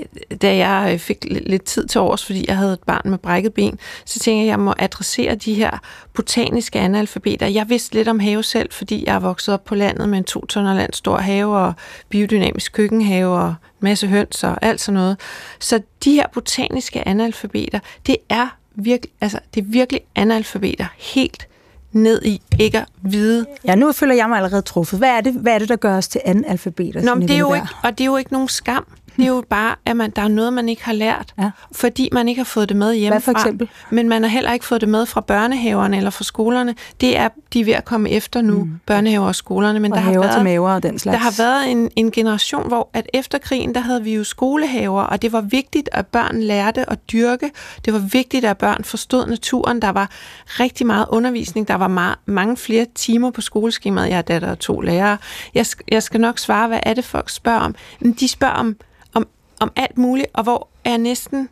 [0.42, 3.54] da jeg øh, fik lidt tid til års, fordi jeg havde et barn med brækket
[3.54, 5.78] ben, så tænkte jeg, at jeg må adressere de her
[6.14, 7.46] botaniske analfabeter.
[7.46, 10.24] Jeg vidste lidt om have selv, fordi jeg er vokset op på landet med en
[10.24, 11.74] to tønder land stor have og
[12.08, 15.20] biodynamisk køkkenhave og masse høns og alt sådan noget.
[15.60, 21.48] Så de her botaniske analfabeter, det er virkelig, altså, det er virkelig analfabeter helt
[21.92, 23.46] ned i ikke at vide.
[23.64, 24.98] Ja, nu føler jeg mig allerede truffet.
[24.98, 27.02] Hvad er det, hvad er det der gør os til analfabeter?
[27.02, 28.86] Nå, men det er jo ikke, og det er jo ikke nogen skam.
[29.16, 31.50] Det er jo bare, at man, der er noget, man ikke har lært, ja.
[31.72, 33.32] fordi man ikke har fået det med hjemmefra.
[33.32, 33.68] Hvad for eksempel?
[33.90, 36.74] Men man har heller ikke fået det med fra børnehaverne eller fra skolerne.
[37.00, 38.80] Det er de er ved at komme efter nu, mm.
[38.86, 39.80] børnehaver og skolerne.
[39.80, 41.14] Men og der har været, til maver og den slags.
[41.14, 45.02] Der har været en, en generation, hvor at efter krigen, der havde vi jo skolehaver,
[45.02, 47.50] og det var vigtigt, at børn lærte at dyrke.
[47.84, 49.82] Det var vigtigt, at børn forstod naturen.
[49.82, 50.10] Der var
[50.46, 51.68] rigtig meget undervisning.
[51.68, 54.08] Der var meget, mange flere timer på skoleskemaet.
[54.08, 55.18] Jeg er datter og to lærere.
[55.54, 57.74] Jeg, jeg skal nok svare, hvad er det, folk spørger om?
[58.00, 58.76] Men de spørger om
[59.60, 61.48] om alt muligt, og hvor jeg næsten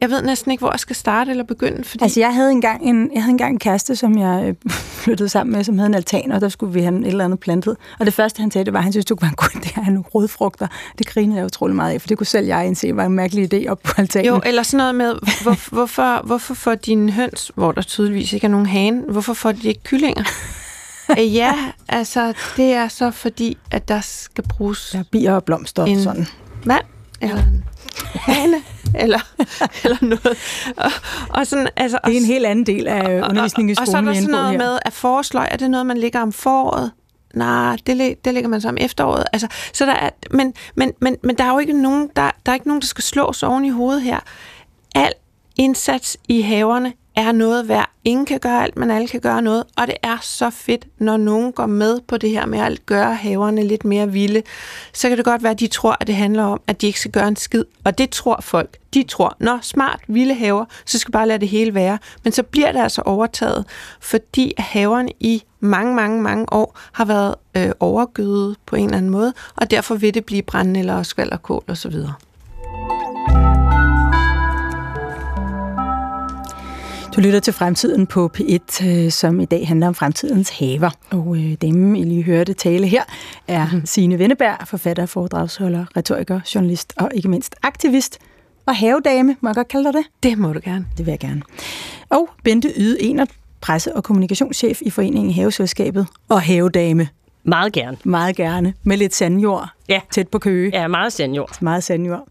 [0.00, 1.84] jeg ved næsten ikke, hvor jeg skal starte eller begynde.
[1.84, 2.04] Fordi...
[2.04, 4.70] Altså, jeg havde, engang en, jeg havde engang en kæreste, som jeg øh,
[5.04, 7.40] flyttede sammen med, som havde en altan, og der skulle vi have et eller andet
[7.40, 7.76] plantet.
[7.98, 9.68] Og det første, han sagde, det var, at han synes, det var en god idé
[9.78, 10.66] at have nogle rødfrugter.
[10.98, 13.54] Det grinede jeg utrolig meget af, for det kunne selv jeg indse var en mærkelig
[13.54, 14.26] idé op på altanen.
[14.26, 18.44] Jo, eller sådan noget med, hvor, hvorfor, hvorfor får dine høns, hvor der tydeligvis ikke
[18.44, 20.24] er nogen hane, hvorfor får de ikke kyllinger?
[21.18, 21.54] Øh, ja,
[21.88, 24.90] altså, det er så fordi, at der skal bruges...
[24.92, 26.26] Der er bier og blomster og sådan.
[26.64, 26.84] Vand,
[27.20, 27.64] eller en
[28.14, 28.62] hane,
[29.02, 29.20] eller,
[29.84, 30.38] eller noget.
[30.76, 30.90] Og,
[31.28, 33.94] og sådan, altså, det er en helt anden del af undervisningen i skolen.
[33.94, 34.58] Og, og, og så er der sådan noget her.
[34.58, 36.92] med, at foresløj, er det noget, man ligger om foråret?
[37.34, 39.24] Nej, det, det ligger man så om efteråret.
[39.32, 42.52] Altså, så der er, men, men, men, men der er jo ikke nogen, der, der
[42.52, 44.20] er ikke nogen, der skal slås oven i hovedet her.
[44.94, 45.12] Al
[45.56, 47.90] indsats i haverne er noget værd.
[48.04, 49.64] Ingen kan gøre alt, men alle kan gøre noget.
[49.76, 53.14] Og det er så fedt, når nogen går med på det her med at gøre
[53.14, 54.42] haverne lidt mere vilde.
[54.92, 57.00] Så kan det godt være, at de tror, at det handler om, at de ikke
[57.00, 57.64] skal gøre en skid.
[57.84, 58.76] Og det tror folk.
[58.94, 61.98] De tror, når smart, vilde haver, så skal bare lade det hele være.
[62.24, 63.64] Men så bliver det altså overtaget,
[64.00, 69.10] fordi haverne i mange, mange, mange år har været øh, overgødet på en eller anden
[69.10, 71.94] måde, og derfor vil det blive brændende eller skvalderkål osv.
[77.16, 80.90] Du lytter til Fremtiden på P1, øh, som i dag handler om fremtidens haver.
[81.10, 83.02] Og øh, dem, I lige hørte tale her,
[83.48, 83.86] er mhm.
[83.86, 88.18] Signe Venneberg, forfatter, foredragsholder, retoriker, journalist og ikke mindst aktivist.
[88.66, 90.04] Og havedame, må jeg godt kalde dig det?
[90.22, 90.86] Det må du gerne.
[90.96, 91.42] Det vil jeg gerne.
[92.10, 93.26] Og Bente Yde, en af
[93.60, 97.08] presse- og kommunikationschef i Foreningen Haveselskabet og havedame.
[97.44, 97.96] Meget gerne.
[98.04, 98.74] Meget gerne.
[98.82, 100.00] Med lidt sandjord ja.
[100.10, 100.70] tæt på Køge.
[100.74, 101.62] Ja, meget sandjord.
[101.62, 102.28] Meget sandjord.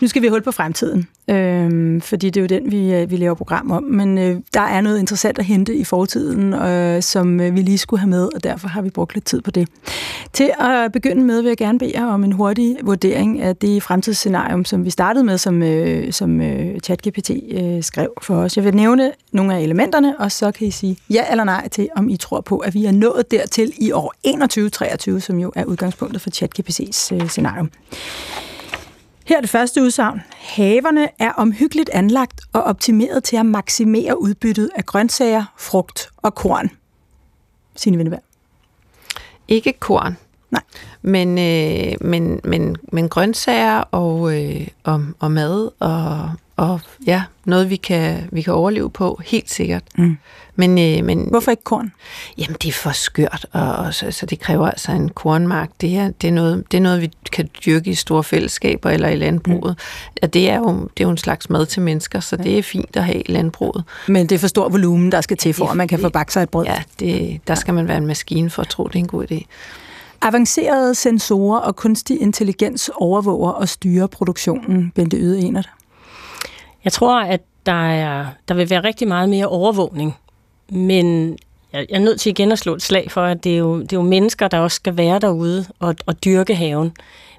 [0.00, 3.16] Nu skal vi holde på fremtiden, øh, fordi det er jo den, vi, øh, vi
[3.16, 3.82] laver program om.
[3.82, 7.78] Men øh, der er noget interessant at hente i fortiden, øh, som øh, vi lige
[7.78, 9.68] skulle have med, og derfor har vi brugt lidt tid på det.
[10.32, 13.82] Til at begynde med vil jeg gerne bede jer om en hurtig vurdering af det
[13.82, 18.56] fremtidsscenarium, som vi startede med, som, øh, som øh, ChatGPT øh, skrev for os.
[18.56, 21.88] Jeg vil nævne nogle af elementerne, og så kan I sige ja eller nej til,
[21.96, 25.64] om I tror på, at vi er nået dertil i år 2123, som jo er
[25.64, 27.66] udgangspunktet for ChatGPT's øh, scenario.
[29.26, 30.22] Her er det første udsagn.
[30.36, 36.70] Haverne er omhyggeligt anlagt og optimeret til at maksimere udbyttet af grøntsager, frugt og korn.
[37.76, 38.22] Signe Vindeberg.
[39.48, 40.16] Ikke korn.
[40.50, 40.62] Nej.
[41.02, 47.70] Men, øh, men, men, men grøntsager og, øh, og, og mad og, og ja, noget
[47.70, 49.82] vi kan, vi kan overleve på, helt sikkert.
[49.98, 50.16] Mm.
[50.56, 51.92] Men, øh, men, Hvorfor ikke korn?
[52.38, 55.70] Jamen, det er for skørt, og, og så, så det kræver altså en kornmark.
[55.80, 59.08] Det, her, det, er noget, det er noget, vi kan dyrke i store fællesskaber eller
[59.08, 59.76] i landbruget.
[59.78, 60.16] Mm.
[60.22, 62.62] Og det er, jo, det er jo en slags mad til mennesker, så det er
[62.62, 63.84] fint at have i landbruget.
[64.08, 66.08] Men det er for stor volumen, der skal til, for det, at man kan få
[66.08, 66.64] bagt sig et brød.
[66.64, 69.32] Ja, det, der skal man være en maskine for at tro, det er en god
[69.32, 69.44] idé.
[70.22, 75.70] Avancerede sensorer og kunstig intelligens overvåger og styrer produktionen, Bente Yde Enert.
[76.88, 80.16] Jeg tror, at der, er, der vil være rigtig meget mere overvågning
[80.70, 81.38] men
[81.72, 83.92] jeg er nødt til igen at slå et slag for, at det er jo, det
[83.92, 86.92] er jo mennesker, der også skal være derude og, og dyrke haven.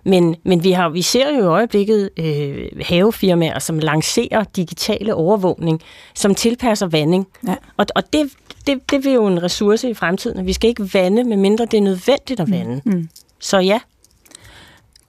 [0.04, 5.82] Men, men vi, har, vi ser jo i øjeblikket øh, havefirmaer, som lancerer digitale overvågning,
[6.16, 7.28] som tilpasser vanding.
[7.48, 7.56] Ja.
[7.78, 8.32] Og, og det,
[8.68, 11.82] det, det vil jo en ressource i fremtiden, vi skal ikke vande, medmindre det er
[11.82, 12.82] nødvendigt at vande.
[12.86, 13.10] Mm.
[13.40, 13.80] Så ja.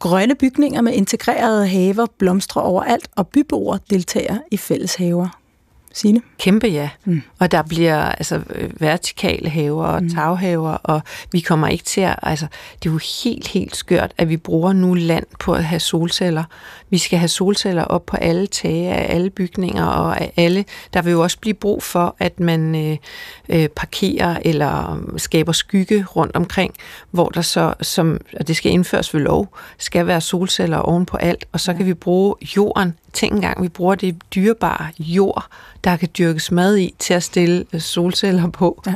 [0.01, 5.40] Grønne bygninger med integrerede haver blomstrer overalt, og byboere deltager i fælleshaver.
[5.93, 6.21] Signe?
[6.39, 6.91] Kæmpe ja.
[7.05, 7.23] Mm.
[7.39, 8.43] Og der bliver altså
[8.79, 10.11] vertikale haver og mm.
[10.11, 11.01] taghaver, og
[11.33, 12.17] vi kommer ikke til at...
[12.23, 12.47] Altså,
[12.83, 16.45] det er jo helt, helt skørt, at vi bruger nu land på at have solceller.
[16.91, 20.65] Vi skal have solceller op på alle tage af alle bygninger og af alle.
[20.95, 22.97] Der vil jo også blive brug for, at man øh,
[23.49, 26.75] øh, parkerer eller skaber skygge rundt omkring,
[27.11, 31.17] hvor der så, som, og det skal indføres ved lov, skal være solceller oven på
[31.17, 35.47] alt, og så kan vi bruge jorden Tænk engang, vi bruger det dyrebare jord,
[35.85, 38.83] der kan dyrkes mad i, til at stille øh, solceller på.
[38.87, 38.95] Ja,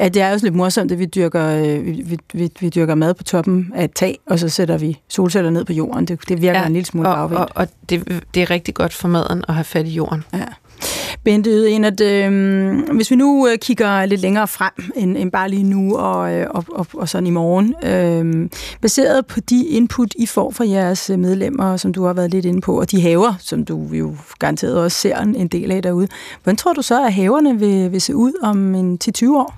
[0.00, 3.14] ja det er også lidt morsomt, at vi dyrker, øh, vi, vi, vi dyrker mad
[3.14, 6.04] på toppen af et tag, og så sætter vi solceller ned på jorden.
[6.04, 7.40] Det, det virker ja, en lille smule og, bagvendt.
[7.40, 10.24] Og, og det, det er rigtig godt for maden at have fat i jorden.
[10.32, 10.44] Ja.
[11.24, 15.48] Bente Yde, at øh, hvis vi nu øh, kigger lidt længere frem end, end bare
[15.48, 20.14] lige nu og, øh, og, og, og sådan i morgen, øh, baseret på de input,
[20.16, 23.34] I får fra jeres medlemmer, som du har været lidt inde på, og de haver,
[23.38, 26.08] som du jo garanteret også ser en del af derude,
[26.42, 29.54] hvordan tror du så, at haverne vil, vil se ud om en 10-20 år?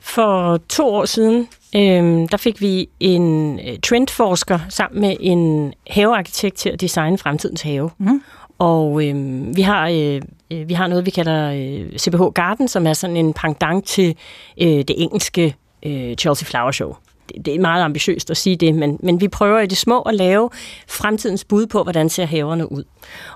[0.00, 6.56] For to år siden, øh, der fik vi en øh, trendforsker sammen med en havearkitekt
[6.56, 7.90] til at designe fremtidens have.
[7.98, 8.22] Mm.
[8.58, 9.16] Og øh,
[9.56, 13.16] vi, har, øh, øh, vi har noget, vi kalder øh, CBH Garden, som er sådan
[13.16, 14.16] en pendant til
[14.60, 16.96] øh, det engelske øh, Chelsea Flower Show.
[17.44, 20.14] det er meget ambitiøst at sige det, men, men vi prøver i det små at
[20.14, 20.50] lave
[20.88, 22.84] fremtidens bud på, hvordan ser haverne ud.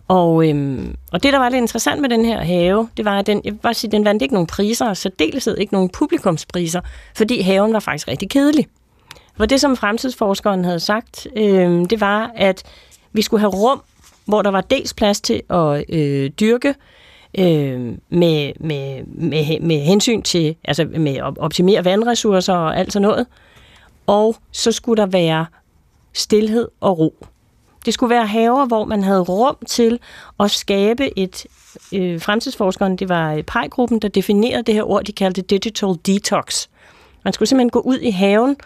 [0.09, 3.27] Og, øhm, og det, der var lidt interessant med den her have, det var, at
[3.27, 6.81] den, jeg vil bare sige, den vandt ikke nogen priser, så dels ikke nogen publikumspriser,
[7.17, 8.67] fordi haven var faktisk rigtig kedelig.
[9.37, 12.63] For det, som fremtidsforskeren havde sagt, øh, det var, at
[13.13, 13.83] vi skulle have rum,
[14.29, 16.75] hvor der var dels plads til at øh, dyrke,
[17.39, 23.09] øh, med, med, med, med hensyn til, altså med at optimere vandressourcer og alt sådan
[23.09, 23.27] noget,
[24.07, 25.47] og så skulle der være
[26.13, 27.27] stillhed og ro.
[27.87, 29.99] Det skulle være haver, hvor man havde rum til
[30.41, 31.47] at skabe et
[31.93, 36.67] øh, fremtidsforskeren, det var pejgruppen, der definerede det her ord, de kaldte digital detox.
[37.25, 38.57] Man skulle simpelthen gå ud i haven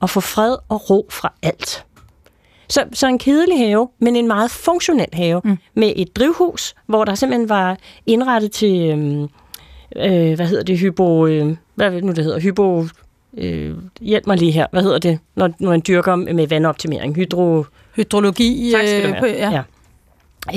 [0.00, 1.84] og få fred og ro fra alt.
[2.70, 5.56] Så, så en kedelig have, men en meget funktionel have, mm.
[5.74, 9.22] med et drivhus, hvor der simpelthen var indrettet til, øh,
[9.96, 12.86] øh, hvad hedder det, hypo, øh, hvad nu det hedder, hypo,
[13.38, 17.16] øh, hjælp mig lige her, hvad hedder det, når, når man dyrker med vandoptimering?
[17.16, 17.64] Hydro...
[17.96, 18.70] Hydrologi.
[18.72, 19.30] Tak skal du have.
[19.30, 19.50] Øh, ja.
[19.50, 19.62] ja.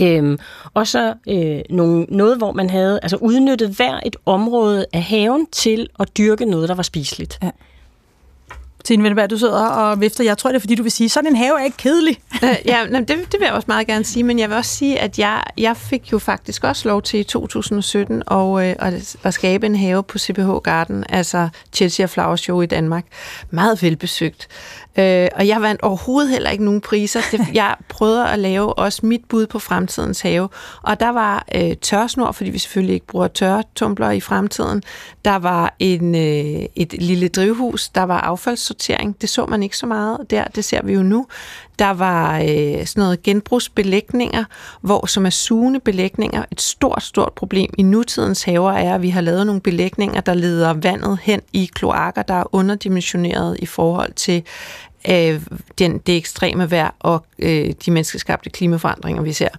[0.02, 0.40] Øhm,
[0.74, 5.48] og så øh, nogle, noget, hvor man havde altså udnyttet hver et område af haven
[5.52, 7.40] til at dyrke noget, der var spiseligt.
[7.44, 7.50] Ja.
[8.84, 10.24] Tine Vindeberg, du sidder og vifter.
[10.24, 12.20] Jeg tror, det er, fordi du vil sige, sådan en have er ikke kedelig.
[12.44, 15.00] Øh, ja, det, det vil jeg også meget gerne sige, men jeg vil også sige,
[15.00, 19.34] at jeg, jeg fik jo faktisk også lov til i 2017 og, øh, at, at
[19.34, 23.06] skabe en have på CPH Garden, altså Chelsea Flower Show i Danmark.
[23.50, 24.48] Meget velbesøgt.
[24.98, 27.20] Øh, og jeg vandt overhovedet heller ikke nogen priser.
[27.32, 30.50] Det, jeg prøvede at lave også mit bud på fremtidens have.
[30.82, 34.84] Og der var øh, tørsnor, fordi vi selvfølgelig ikke bruger tørretumbler i fremtiden.
[35.26, 37.90] Der var en, øh, et lille drivhus.
[37.90, 39.22] Der var affaldssortering.
[39.22, 40.44] Det så man ikke så meget der.
[40.44, 41.28] Det ser vi jo nu.
[41.80, 44.44] Der var øh, sådan noget genbrugsbelægninger,
[44.82, 46.46] hvor som er sugende belægninger.
[46.52, 50.34] Et stort, stort problem i nutidens haver er, at vi har lavet nogle belægninger, der
[50.34, 54.44] leder vandet hen i kloakker, der er underdimensioneret i forhold til
[55.10, 55.42] øh,
[55.80, 59.50] den, det ekstreme vejr og øh, de menneskeskabte klimaforandringer, vi ser.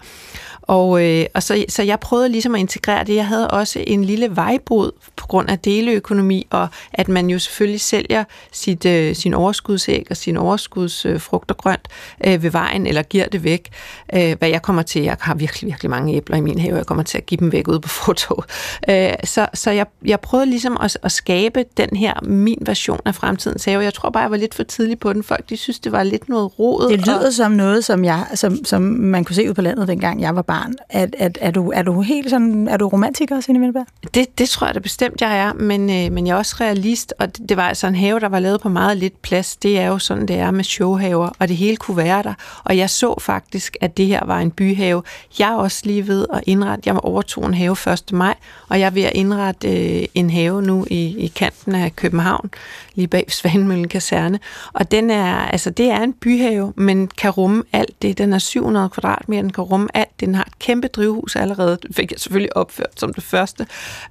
[0.67, 3.15] Og, øh, og så, så jeg prøvede ligesom at integrere det.
[3.15, 7.81] Jeg havde også en lille vejbrud på grund af deleøkonomi, og at man jo selvfølgelig
[7.81, 11.89] sælger sit, øh, sin overskudsæg og sin overskudsfrugt og grønt
[12.27, 13.69] øh, ved vejen, eller giver det væk.
[14.15, 16.87] Øh, hvad jeg kommer til, jeg har virkelig, virkelig mange æbler i min have, jeg
[16.87, 18.43] kommer til at give dem væk ude på foto.
[18.89, 23.15] Øh, så så jeg, jeg prøvede ligesom at, at skabe den her, min version af
[23.15, 23.83] fremtidens have.
[23.83, 25.23] Jeg tror bare, jeg var lidt for tidlig på den.
[25.23, 26.91] Folk, de synes, det var lidt noget rodet.
[26.91, 27.33] Det lyder og...
[27.33, 30.43] som noget, som, jeg, som, som man kunne se ud på landet, dengang jeg var
[30.43, 30.54] barn.
[30.89, 33.87] Er, er, er, du, er du helt sådan, er du romantiker, Signe Vindeberg?
[34.15, 37.15] Det, det tror jeg da bestemt, jeg er, men, øh, men jeg er også realist,
[37.19, 39.57] og det, det var altså en have, der var lavet på meget lidt plads.
[39.57, 42.35] Det er jo sådan, det er med showhaver, og det hele kunne være der.
[42.65, 45.03] Og jeg så faktisk, at det her var en byhave.
[45.39, 48.13] Jeg er også lige ved at indrette, jeg overtog en have 1.
[48.13, 48.35] maj,
[48.69, 52.51] og jeg er ved at indrette øh, en have nu i, i kanten af København,
[52.95, 54.39] lige bag Svanemøllen Kaserne.
[54.73, 58.19] Og den er, altså det er en byhave, men kan rumme alt det.
[58.19, 60.21] Den er 700 kvadratmeter, den kan rumme alt.
[60.21, 61.79] Den har et kæmpe drivhus allerede.
[61.83, 63.67] Det fik jeg selvfølgelig opført som det første.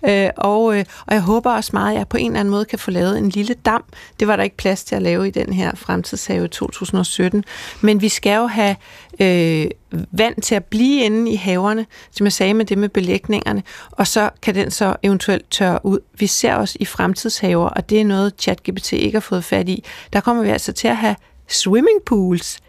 [0.05, 2.65] Øh, og, øh, og jeg håber også meget, at jeg på en eller anden måde
[2.65, 3.83] kan få lavet en lille dam.
[4.19, 7.43] Det var der ikke plads til at lave i den her fremtidshave 2017.
[7.81, 8.75] Men vi skal jo have
[9.19, 9.67] øh,
[10.11, 14.07] vand til at blive inde i haverne, som jeg sagde med det med belægningerne, og
[14.07, 15.99] så kan den så eventuelt tørre ud.
[16.13, 19.83] Vi ser også i fremtidshaver, og det er noget, ChatGPT ikke har fået fat i.
[20.13, 21.15] Der kommer vi altså til at have
[21.47, 22.59] swimmingpools.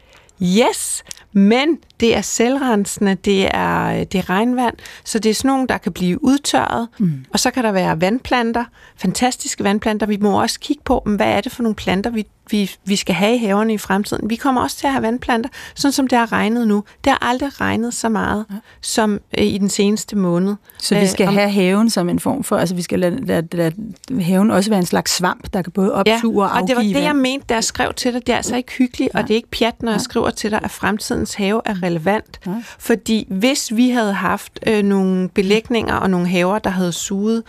[0.42, 5.66] Yes, men det er selvrensende, det er, det er regnvand, så det er sådan nogle,
[5.66, 7.25] der kan blive udtørret, mm.
[7.33, 8.64] og så kan der være vandplanter,
[8.97, 10.07] fantastiske vandplanter.
[10.07, 13.14] Vi må også kigge på, hvad er det for nogle planter, vi, vi, vi skal
[13.14, 14.30] have i haverne i fremtiden.
[14.30, 16.85] Vi kommer også til at have vandplanter, sådan som det har regnet nu.
[17.04, 18.57] Det har aldrig regnet så meget ja.
[18.80, 20.54] som øh, i den seneste måned.
[20.78, 23.26] Så vi skal øh, om, have haven som en form for, altså vi skal lade,
[23.26, 23.74] lade, lade
[24.22, 26.94] haven også være en slags svamp, der kan både opsuge ja, og afgive og det
[26.94, 28.26] var det, jeg mente, da jeg skrev til dig.
[28.26, 29.18] Det er altså ikke hyggeligt, ja.
[29.18, 32.40] og det er ikke pjat, når jeg skriver til dig, at fremtidens have er relevant.
[32.46, 32.52] Ja.
[32.78, 37.42] Fordi hvis vi havde haft øh, nogle belægninger og nogle haver, der havde suget,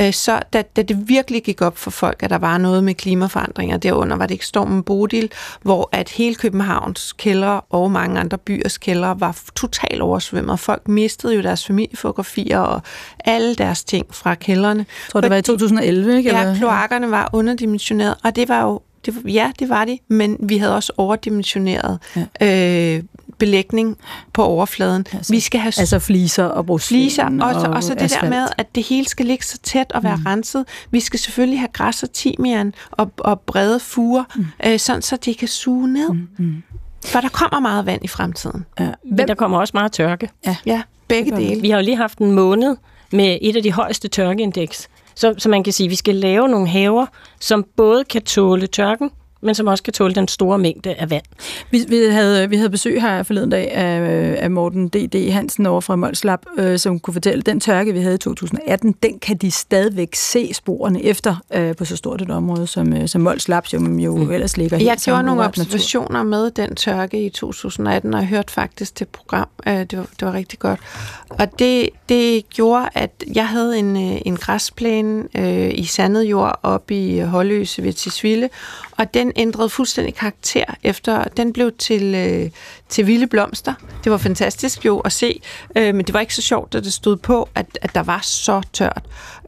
[0.00, 2.94] øh, så da, da det virkelig gik op for folk, at der var noget med
[2.94, 5.30] klimaforandringer, derunder var det stormen Bodil,
[5.62, 10.60] hvor at hele Københavns kælder og mange andre byers kælder var totalt oversvømmet.
[10.60, 12.82] Folk mistede jo deres familiefotografier og
[13.24, 14.78] alle deres ting fra kældrene.
[14.78, 16.30] Jeg tror, det var i 2011, ikke?
[16.30, 20.58] Ja, kloakkerne var underdimensioneret, og det var jo det, ja, det var de, men vi
[20.58, 21.98] havde også overdimensioneret
[22.40, 22.96] ja.
[22.96, 23.02] øh,
[23.38, 23.98] belægning
[24.32, 25.06] på overfladen.
[25.12, 27.00] Altså, vi skal have altså fliser og brugslen.
[27.00, 28.22] Fliser, og, og, og så det asfalt.
[28.22, 30.22] der med, at det hele skal ligge så tæt og være mm.
[30.26, 30.64] renset.
[30.90, 34.46] Vi skal selvfølgelig have græs og timian og, og brede fuger, mm.
[34.66, 36.12] øh, sådan så det kan suge ned.
[36.12, 36.28] Mm.
[36.38, 36.62] Mm.
[37.04, 38.66] For der kommer meget vand i fremtiden.
[38.80, 38.88] Ja.
[39.04, 40.30] Men der kommer også meget tørke.
[40.46, 41.60] Ja, ja begge dele.
[41.60, 42.76] Vi har jo lige haft en måned
[43.12, 44.88] med et af de højeste tørkeindeks.
[45.14, 47.06] Så, så man kan sige, at vi skal lave nogle haver,
[47.40, 49.10] som både kan tåle tørken,
[49.42, 51.22] men som også kan tåle den store mængde af vand.
[51.70, 55.32] Vi, vi, havde, vi havde besøg her forleden dag af, af Morten D.D.
[55.32, 58.92] Hansen over fra Molslap, øh, som kunne fortælle, at den tørke, vi havde i 2018,
[59.02, 63.08] den kan de stadigvæk se sporene efter øh, på så stort et område, som, øh,
[63.08, 64.30] som Molslap jo, jo mm.
[64.30, 66.28] ellers ligger Jeg gjorde nogle observationer natur.
[66.28, 69.48] med den tørke i 2018, og jeg hørte faktisk det program.
[69.66, 70.80] Øh, det, var, det var rigtig godt.
[71.28, 76.60] Og det, det gjorde, at jeg havde en, øh, en græsplæne øh, i sandet jord
[76.62, 78.48] op i Holløse ved Tisvilde,
[78.96, 82.50] og den ændrede fuldstændig karakter efter, den blev til, øh,
[82.88, 83.74] til vilde blomster.
[84.04, 85.40] Det var fantastisk jo at se,
[85.76, 88.20] øh, men det var ikke så sjovt, da det stod på, at, at der var
[88.22, 89.02] så tørt.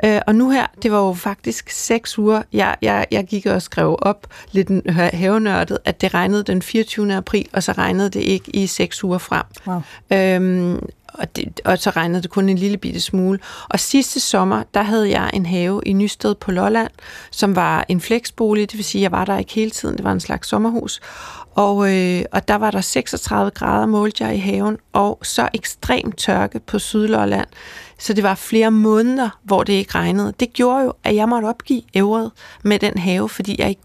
[0.04, 3.62] Øh, og nu her, det var jo faktisk seks uger, jeg, jeg, jeg gik og
[3.62, 7.14] skrev op lidt havenørdet, at det regnede den 24.
[7.14, 9.44] april, og så regnede det ikke i seks uger frem.
[9.66, 9.82] Wow.
[10.12, 10.88] Øhm,
[11.18, 13.38] og, det, og så regnede det kun en lille bitte smule.
[13.68, 16.90] Og sidste sommer, der havde jeg en have i Nysted på Lolland,
[17.30, 20.12] som var en flexbolig, det vil sige, jeg var der ikke hele tiden, det var
[20.12, 21.00] en slags sommerhus.
[21.54, 26.12] Og, øh, og der var der 36 grader målte jeg i haven, og så ekstrem
[26.12, 27.46] tørke på Sydlolland.
[27.98, 30.32] Så det var flere måneder, hvor det ikke regnede.
[30.40, 32.30] Det gjorde jo, at jeg måtte opgive ævret
[32.62, 33.82] med den have, fordi jeg ikke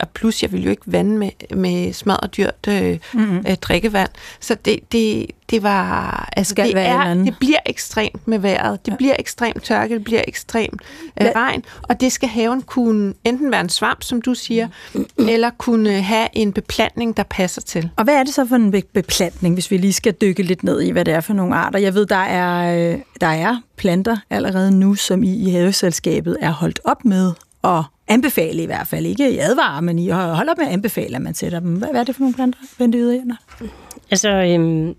[0.00, 3.44] og plus jeg ville jo ikke vande med, med smadret dyrt øh, mm-hmm.
[3.48, 4.10] øh, drikkevand.
[4.40, 6.28] Så det, det, det var...
[6.36, 8.86] Altså, det, er, det bliver ekstremt med vejret.
[8.86, 8.96] Det ja.
[8.96, 10.82] bliver ekstremt tørke, det bliver ekstremt
[11.20, 15.06] øh, regn, og det skal haven kunne enten være en svamp, som du siger, mm.
[15.28, 17.90] eller kunne have en beplantning, der passer til.
[17.96, 20.80] Og hvad er det så for en beplantning, hvis vi lige skal dykke lidt ned
[20.80, 21.78] i, hvad det er for nogle arter?
[21.78, 26.50] Jeg ved, der er, øh, der er planter allerede nu, som I i haveselskabet er
[26.50, 27.32] holdt op med
[27.64, 29.06] at anbefale i hvert fald.
[29.06, 31.74] Ikke i advare, men I holder med at anbefale, at man sætter dem.
[31.74, 33.36] Hvad er det for nogle planter, Bente Yderhjender?
[34.10, 34.94] Altså, øhm,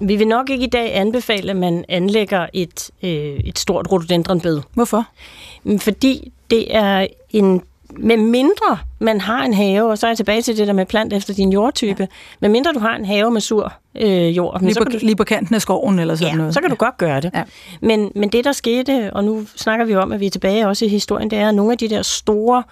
[0.00, 3.10] vi vil nok ikke i dag anbefale, at man anlægger et, øh,
[3.44, 4.60] et stort rhododendronbed.
[4.74, 5.08] Hvorfor?
[5.78, 7.62] Fordi det er en
[7.98, 10.86] med mindre man har en have, og så er jeg tilbage til det der med
[10.86, 12.06] plant efter din jordtype, ja.
[12.40, 14.60] med mindre du har en have med sur øh, jord.
[14.60, 16.54] Lige, så på, du, lige på kanten af skoven eller sådan ja, noget.
[16.54, 16.74] så kan ja.
[16.74, 17.30] du godt gøre det.
[17.34, 17.42] Ja.
[17.80, 20.84] Men, men det der skete, og nu snakker vi om, at vi er tilbage også
[20.84, 22.62] i historien, det er, at nogle af de der store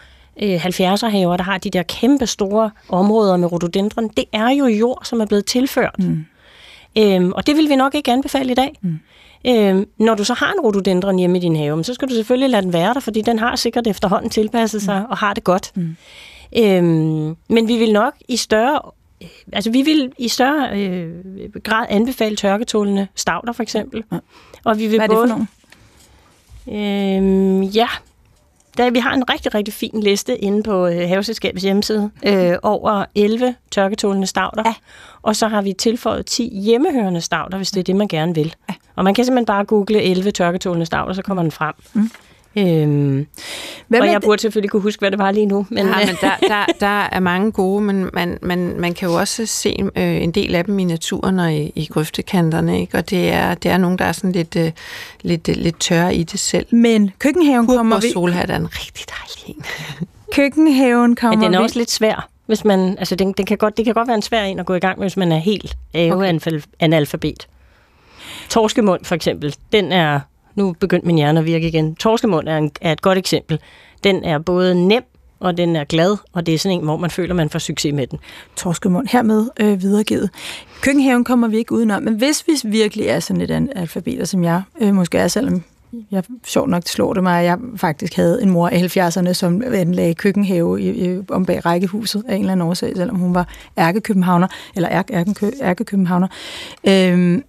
[0.43, 4.67] øh, 70'er haver, der har de der kæmpe store områder med rhododendron, det er jo
[4.67, 5.99] jord, som er blevet tilført.
[5.99, 6.25] Mm.
[6.99, 8.79] Øhm, og det vil vi nok ikke anbefale i dag.
[8.83, 8.99] Mm.
[9.47, 12.51] Øh, når du så har en rhododendron hjemme i din have, så skal du selvfølgelig
[12.51, 15.11] lade den være der, fordi den har sikkert efterhånden tilpasset sig mm.
[15.11, 15.73] og har det godt.
[15.75, 15.97] Mm.
[16.57, 16.83] Øh,
[17.49, 18.81] men vi vil nok i større
[19.23, 21.13] øh, altså vi vil i større øh,
[21.65, 24.05] grad anbefale tørketålende stavter for eksempel.
[24.13, 24.19] Ja.
[24.65, 25.47] Og vi vil Hvad er det både, for nogle?
[27.67, 27.89] Øh, ja,
[28.79, 33.05] der, vi har en rigtig, rigtig fin liste inde på øh, Haveselskabets hjemmeside øh, over
[33.15, 34.63] 11 tørketålende stavter.
[34.67, 34.75] Ja.
[35.23, 38.55] Og så har vi tilføjet 10 hjemmehørende stavter, hvis det er det, man gerne vil.
[38.69, 38.75] Ja.
[38.97, 41.75] Og man kan simpelthen bare google 11 tørketålende stavter, så kommer den frem.
[41.93, 42.11] Mm.
[42.57, 43.27] Øhm,
[43.89, 45.67] hvad og jeg burde selvfølgelig kunne huske, hvad det var lige nu.
[45.71, 49.15] Men, ja, men der, der, der er mange gode, men man, man, man kan jo
[49.15, 52.99] også se øh, en del af dem i naturen og i, i grøftekanterne, ikke?
[52.99, 54.73] og det er, det er nogen, der er sådan lidt, øh,
[55.23, 56.67] lidt, øh, lidt tørre i det selv.
[56.71, 58.11] Men køkkenhaven Kurp kommer vi...
[58.13, 59.65] solhat er en rigtig dejlig en.
[60.37, 61.65] køkkenhaven kommer ja, den er vi...
[61.65, 62.29] også lidt svær.
[62.47, 64.67] Hvis man, altså den, den kan godt, det kan godt være en svær en at
[64.67, 66.41] gå i gang med, hvis man er helt okay.
[66.81, 67.49] analfabet.
[68.49, 70.21] Torskemund for eksempel, den er
[70.59, 71.95] nu begyndte min hjerne at virke igen.
[71.95, 73.59] Torskemund er, en, er et godt eksempel.
[74.05, 75.03] Den er både nem,
[75.41, 77.95] og den er glad, og det er sådan en, hvor man føler, man får succes
[77.95, 78.19] med den.
[78.57, 80.31] Torskemund hermed øh, videregivet.
[80.81, 84.63] Køkkenhaven kommer vi ikke udenom, men hvis vi virkelig er sådan et alfabeter, som jeg
[84.81, 85.63] øh, måske er, selvom
[86.11, 89.63] jeg sjovt nok slår det mig, at jeg faktisk havde en mor i 70'erne, som
[89.75, 93.49] anlagde køkkenhave i, i, om bag rækkehuset af en eller anden årsag, selvom hun var
[93.79, 94.47] ærkekøbenhavner,
[94.77, 95.25] eller ærke,
[95.63, 96.29] ærkekøbenhavner.
[96.85, 97.45] Øhm,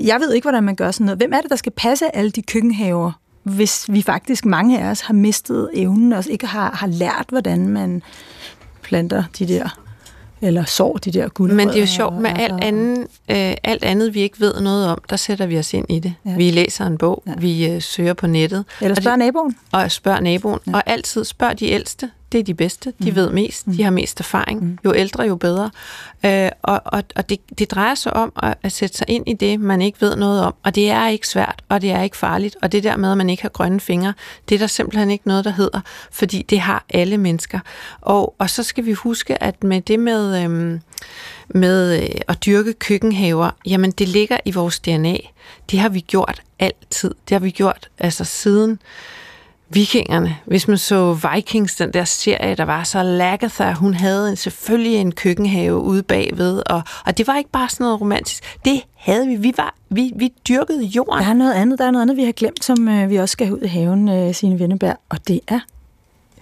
[0.00, 1.18] jeg ved ikke, hvordan man gør sådan noget.
[1.18, 5.00] Hvem er det, der skal passe alle de køkkenhaver, hvis vi faktisk, mange af os,
[5.00, 8.02] har mistet evnen og ikke har, har lært, hvordan man
[8.82, 9.68] planter de der
[10.42, 11.64] eller sår de der guldrødder.
[11.64, 12.98] Men det er jo sjovt med alt andet,
[13.28, 16.14] øh, alt andet, vi ikke ved noget om, der sætter vi os ind i det.
[16.26, 16.36] Ja.
[16.36, 17.32] Vi læser en bog, ja.
[17.38, 18.64] vi øh, søger på nettet.
[18.80, 19.56] Eller spørger naboen.
[19.72, 20.58] Og spørger naboen.
[20.66, 20.72] Ja.
[20.72, 23.16] Og altid spørg de ældste det er de bedste, de mm.
[23.16, 23.82] ved mest, de mm.
[23.84, 24.64] har mest erfaring.
[24.64, 24.78] Mm.
[24.84, 25.70] Jo ældre, jo bedre.
[26.26, 29.32] Øh, og og, og det, det drejer sig om at, at sætte sig ind i
[29.32, 30.54] det, man ikke ved noget om.
[30.62, 32.56] Og det er ikke svært, og det er ikke farligt.
[32.62, 34.14] Og det der med, at man ikke har grønne fingre,
[34.48, 35.80] det er der simpelthen ikke noget, der hedder,
[36.12, 37.60] fordi det har alle mennesker.
[38.00, 40.80] Og, og så skal vi huske, at med det med, øhm,
[41.48, 45.16] med øh, at dyrke køkkenhaver, jamen det ligger i vores DNA.
[45.70, 47.14] Det har vi gjort altid.
[47.28, 48.78] Det har vi gjort altså siden
[49.70, 50.36] vikingerne.
[50.46, 54.96] Hvis man så Vikings, den der serie, der var så Lagatha, hun havde en, selvfølgelig
[54.96, 58.58] en køkkenhave ude bagved, og, og det var ikke bare sådan noget romantisk.
[58.64, 59.36] Det havde vi.
[59.36, 61.22] Vi, var, vi, vi dyrkede jorden.
[61.22, 63.32] Der er noget andet, der er noget andet, vi har glemt, som øh, vi også
[63.32, 65.60] skal ud i haven, øh, sine Venneberg, og det er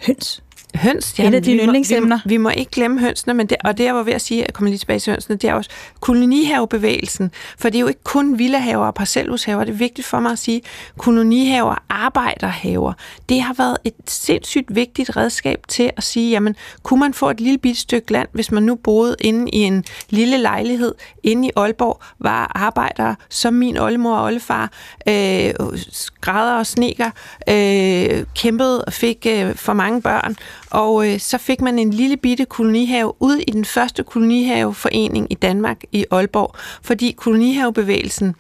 [0.07, 0.43] høns.
[0.75, 2.19] Høns, ja, en af dine yndlingsemner.
[2.25, 4.45] Vi, vi må ikke glemme hønsene, men det, og det jeg var ved at sige,
[4.45, 8.03] at komme lige tilbage til hønsene, det er også kolonihavebevægelsen, for det er jo ikke
[8.05, 10.63] kun villahaver og parcelhushaver, det er vigtigt for mig at sige,
[10.99, 12.93] kolonihaver, arbejderhaver,
[13.29, 17.41] det har været et sindssygt vigtigt redskab til at sige, jamen, kunne man få et
[17.41, 21.51] lille bitte stykke land, hvis man nu boede inde i en lille lejlighed inde i
[21.57, 24.73] Aalborg, var arbejdere, som min oldemor og oldefar,
[25.09, 25.55] øh,
[25.93, 27.11] skrædder og sneker,
[27.49, 30.37] øh, kæmpede og fik øh, for mange børn,
[30.71, 35.35] og øh, så fik man en lille bitte kolonihave ud i den første kolonihaveforening i
[35.35, 38.35] Danmark i Aalborg, fordi kolonihavebevægelsen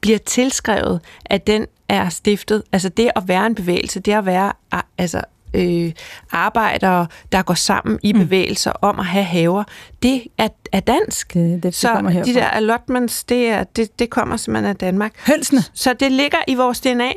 [0.00, 2.62] bliver tilskrevet, at den er stiftet.
[2.72, 4.52] Altså det at være en bevægelse, det at være
[4.98, 5.22] altså,
[5.54, 5.92] øh,
[6.32, 8.18] arbejdere, der går sammen i mm.
[8.18, 8.88] bevægelser mm.
[8.88, 9.64] om at have haver,
[10.02, 11.34] det er, er dansk.
[11.34, 15.12] Det, det, det så de der allotments, det, er, det, det kommer simpelthen af Danmark.
[15.26, 15.62] Hønsene.
[15.74, 17.12] Så det ligger i vores DNA.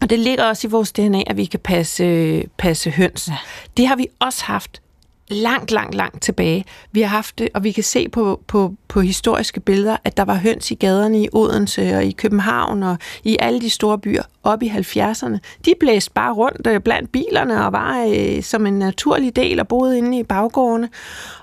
[0.00, 3.28] Og det ligger også i vores DNA, at vi kan passe, passe høns.
[3.28, 3.36] Ja.
[3.76, 4.82] Det har vi også haft
[5.30, 6.64] langt, langt, langt tilbage.
[6.92, 10.24] Vi har haft det, og vi kan se på, på, på historiske billeder, at der
[10.24, 14.22] var høns i gaderne i Odense og i København og i alle de store byer
[14.44, 15.38] op i 70'erne.
[15.64, 19.68] De blæste bare rundt øh, blandt bilerne og var øh, som en naturlig del og
[19.68, 20.88] boede inde i baggårdene.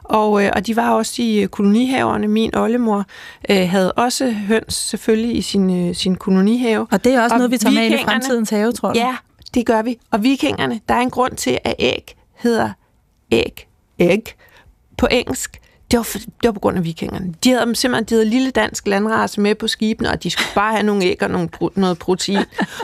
[0.04, 2.28] Og, øh, og de var også i øh, kolonihaverne.
[2.28, 3.06] Min oldemor
[3.50, 6.88] øh, havde også høns selvfølgelig i sin, øh, sin kolonihave.
[6.92, 8.96] Og det er også og noget, vi tager med i fremtidens have, tror jeg.
[8.96, 9.16] Ja,
[9.54, 9.98] det gør vi.
[10.12, 12.70] Og vikingerne, der er en grund til, at æg hedder
[13.32, 13.68] æg
[14.00, 14.24] egg
[14.98, 17.34] på engelsk, det var, for, det var på grund af vikingerne.
[17.44, 20.72] De havde simpelthen de havde lille dansk landrace med på skibene, og de skulle bare
[20.74, 22.40] have nogle æg og nogle, noget protein.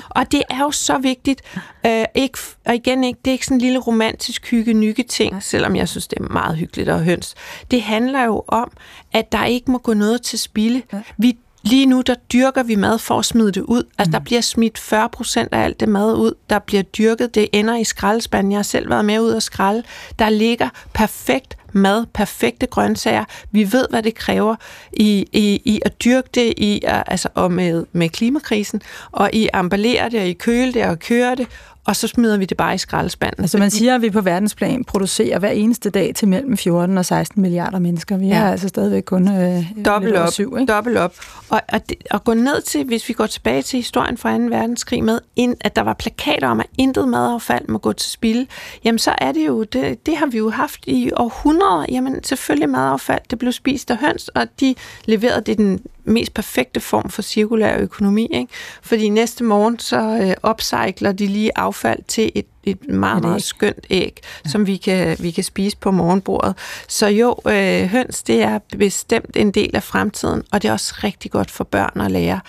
[0.09, 1.41] Og det er jo så vigtigt.
[1.85, 5.75] Øh, ikke, og igen, ikke, det er ikke sådan en lille romantisk hygge ting, selvom
[5.75, 7.35] jeg synes, det er meget hyggeligt at høns.
[7.71, 8.71] Det handler jo om,
[9.13, 10.81] at der ikke må gå noget til spilde.
[11.17, 13.83] Vi Lige nu, der dyrker vi mad for at smide det ud.
[13.97, 14.11] Altså, mm.
[14.11, 17.35] der bliver smidt 40 procent af alt det mad ud, der bliver dyrket.
[17.35, 18.51] Det ender i skraldespanden.
[18.51, 19.83] Jeg har selv været med ud og skralde.
[20.19, 23.25] Der ligger perfekt mad, perfekte grøntsager.
[23.51, 24.55] Vi ved, hvad det kræver
[24.93, 29.59] i, i, i at dyrke det, i, altså, og med, med klimakrisen, og i at
[29.59, 31.47] emballere det, og i køle det, og køre det,
[31.85, 33.43] og så smider vi det bare i skraldespanden.
[33.43, 37.05] Altså man siger, at vi på verdensplan producerer hver eneste dag til mellem 14 og
[37.05, 38.17] 16 milliarder mennesker.
[38.17, 38.35] Vi ja.
[38.35, 40.73] er altså stadigvæk kun øh, dobbelt op, syv, ikke?
[40.73, 41.15] Dobbelt op.
[41.49, 44.43] Og, og, det, og gå ned til, hvis vi går tilbage til historien fra 2.
[44.43, 48.47] verdenskrig med, ind, at der var plakater om, at intet madaffald må gå til spil,
[48.83, 51.85] jamen så er det jo, det, det har vi jo haft i århundreder.
[51.89, 54.75] Jamen selvfølgelig madaffald, det blev spist af høns, og de
[55.05, 58.27] leverede det den mest perfekte form for cirkulær økonomi.
[58.33, 58.53] Ikke?
[58.81, 63.85] Fordi næste morgen, så øh, upcycler de lige affald til et, et meget, meget skønt
[63.89, 64.49] æg, ja.
[64.49, 66.55] som vi kan, vi kan spise på morgenbordet.
[66.87, 70.93] Så jo, øh, høns, det er bestemt en del af fremtiden, og det er også
[71.03, 72.39] rigtig godt for børn at lære,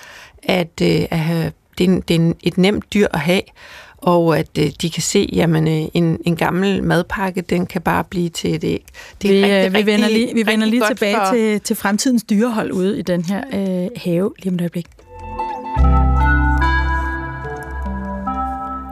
[0.43, 3.43] at, øh, at have, det, er, det er et nemt dyr at have,
[4.05, 8.05] og at øh, de kan se, jamen øh, en, en gammel madpakke, den kan bare
[8.05, 8.85] blive til et æg.
[9.23, 11.35] Det er vi, rigtig, vi rigtig, vender lige, vi vender lige tilbage for...
[11.35, 14.87] til, til fremtidens dyrehold ude i den her øh, have lige om et øjeblik.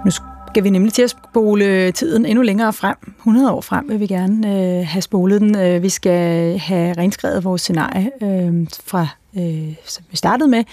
[0.04, 0.10] Nu
[0.50, 2.96] skal vi nemlig til at spole tiden endnu længere frem.
[3.18, 5.56] 100 år frem vil vi gerne øh, have spolet den.
[5.58, 9.08] Øh, vi skal have renskrevet vores scenarie øh, fra
[9.38, 10.64] øh, som vi startede med,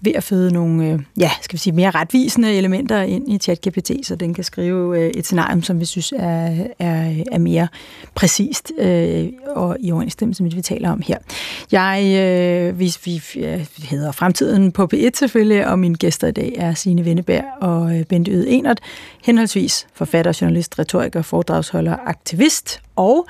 [0.00, 3.90] ved at føde nogle øh, ja, skal vi sige, mere retvisende elementer ind i ChatGPT,
[4.02, 7.68] så den kan skrive øh, et scenarium, som vi synes er, er, er mere
[8.14, 11.18] præcist øh, og i overensstemmelse med det, vi taler om her.
[11.72, 13.20] Jeg, øh, vi, vi
[13.82, 18.04] hedder Fremtiden på P1 selvfølgelig, og mine gæster i dag er Signe Venneberg og øh,
[18.04, 18.80] Bente Yde Enert,
[19.22, 23.26] henholdsvis forfatter, journalist, retoriker, foredragsholder, aktivist og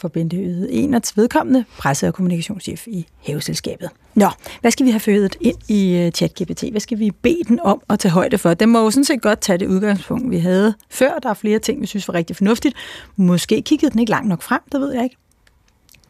[0.00, 3.90] for Bente Yde Enerts vedkommende, presse- og kommunikationschef i Haveselskabet.
[4.14, 4.28] Nå,
[4.60, 6.64] hvad skal vi have fødet ind i uh, ChatGPT?
[6.70, 8.54] Hvad skal vi bede den om at tage højde for?
[8.54, 11.18] Den må jo sådan set godt tage det udgangspunkt, vi havde før.
[11.22, 12.74] Der er flere ting, vi synes var rigtig fornuftigt.
[13.16, 15.16] Måske kiggede den ikke langt nok frem, det ved jeg ikke.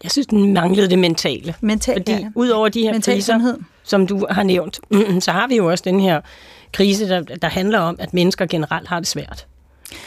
[0.02, 1.54] Jeg synes, den manglede det mentale.
[1.60, 2.28] Mental, Fordi ja.
[2.34, 3.58] ud over de her Mental kriser, sundhed.
[3.82, 4.80] som du har nævnt,
[5.24, 6.20] så har vi jo også den her
[6.72, 9.46] krise, der, der handler om, at mennesker generelt har det svært.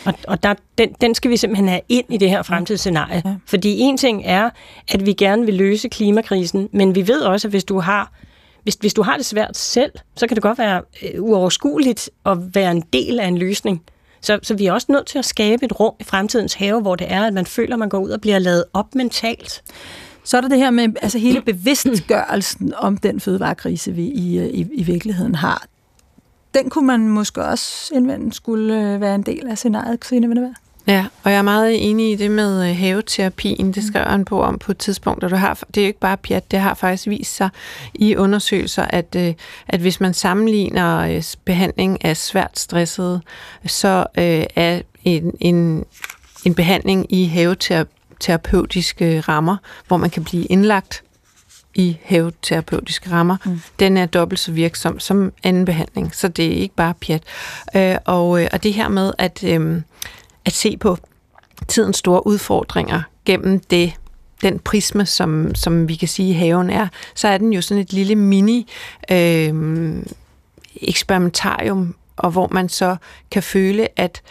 [0.06, 3.22] Og, og der, den, den skal vi simpelthen have ind i det her fremtidsscenarie.
[3.26, 3.36] Ja.
[3.46, 4.50] Fordi en ting er,
[4.88, 8.12] at vi gerne vil løse klimakrisen, men vi ved også, at hvis du har
[8.64, 12.38] hvis, hvis du har det svært selv, så kan det godt være øh, uoverskueligt at
[12.56, 13.82] være en del af en løsning.
[14.22, 16.96] Så, så vi er også nødt til at skabe et rum i fremtidens have, hvor
[16.96, 19.64] det er, at man føler, at man går ud og bliver lavet op mentalt.
[20.24, 24.46] Så er der det her med altså hele bevidstgørelsen om den fødevarekrise, vi i, øh,
[24.46, 25.66] i, i virkeligheden har
[26.54, 30.54] den kunne man måske også indvende skulle øh, være en del af scenariet, Christine Vindeberg.
[30.88, 33.72] Ja, og jeg er meget enig i det med øh, haveterapien.
[33.72, 36.00] Det skrev han på om på et tidspunkt, og du har, det er jo ikke
[36.00, 37.50] bare pjat, det har faktisk vist sig
[37.94, 39.34] i undersøgelser, at, øh,
[39.68, 43.22] at hvis man sammenligner behandling af svært stressede,
[43.66, 45.86] så er en, en
[46.46, 51.04] en behandling i haveterapeutiske rammer, hvor man kan blive indlagt
[51.76, 53.62] i haveterapeutiske rammer, mm.
[53.80, 57.24] den er dobbelt så virksom som anden behandling, så det er ikke bare pjat.
[57.76, 59.82] Øh, og, øh, og det her med at, øh,
[60.46, 60.98] at se på
[61.68, 63.94] tidens store udfordringer gennem det
[64.42, 67.94] den prisme, som, som vi kan sige, haven er, så er den jo sådan et
[67.94, 68.72] lille mini
[69.12, 70.04] øh,
[70.82, 72.96] eksperimentarium, og hvor man så
[73.32, 74.22] kan føle, at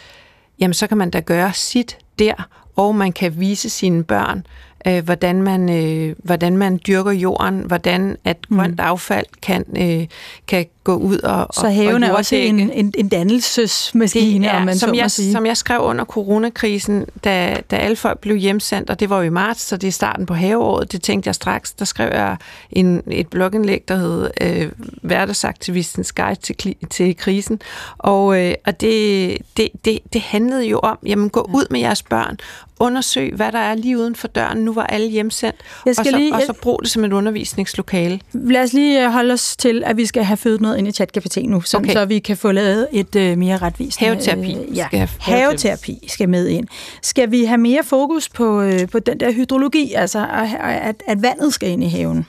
[0.59, 2.33] jamen, så kan man da gøre sit der,
[2.75, 4.45] og man kan vise sine børn,
[4.87, 8.57] øh, hvordan, man, øh, hvordan man dyrker jorden, hvordan at mm.
[8.57, 10.07] grønt affald kan, øh,
[10.47, 14.57] kan gå ud og Så haven og er også en, en, en dannelsesmaskine, det er,
[14.57, 15.31] om man som så jeg, må sige.
[15.31, 19.23] Som jeg skrev under coronakrisen, da, da alle folk blev hjemsendt, og det var jo
[19.23, 22.37] i marts, så det er starten på haveåret, det tænkte jeg straks, der skrev jeg
[22.71, 24.71] en, et blogindlæg, der hed øh,
[25.01, 27.61] Hverdagsaktivistens Guide til, til krisen,
[27.97, 32.03] og, øh, og det, det, det, det handlede jo om, jamen gå ud med jeres
[32.03, 32.37] børn,
[32.79, 35.55] undersøg, hvad der er lige uden for døren, nu var alle hjemsendt,
[35.85, 38.19] Jeg skal og, så, lige- og så brug det som et undervisningslokale.
[38.33, 40.91] Lad os lige øh, holde os til, at vi skal have født noget ind i
[40.91, 41.93] ChatGPT nu, sådan Okay.
[41.93, 44.05] så vi kan få lavet et øh, mere retvisende...
[44.05, 46.67] Haveterapi øh, ja, skal have- haveterapi skal med ind.
[47.01, 50.47] Skal vi have mere fokus på, øh, på den der hydrologi, altså at,
[50.81, 52.25] at, at vandet skal ind i haven?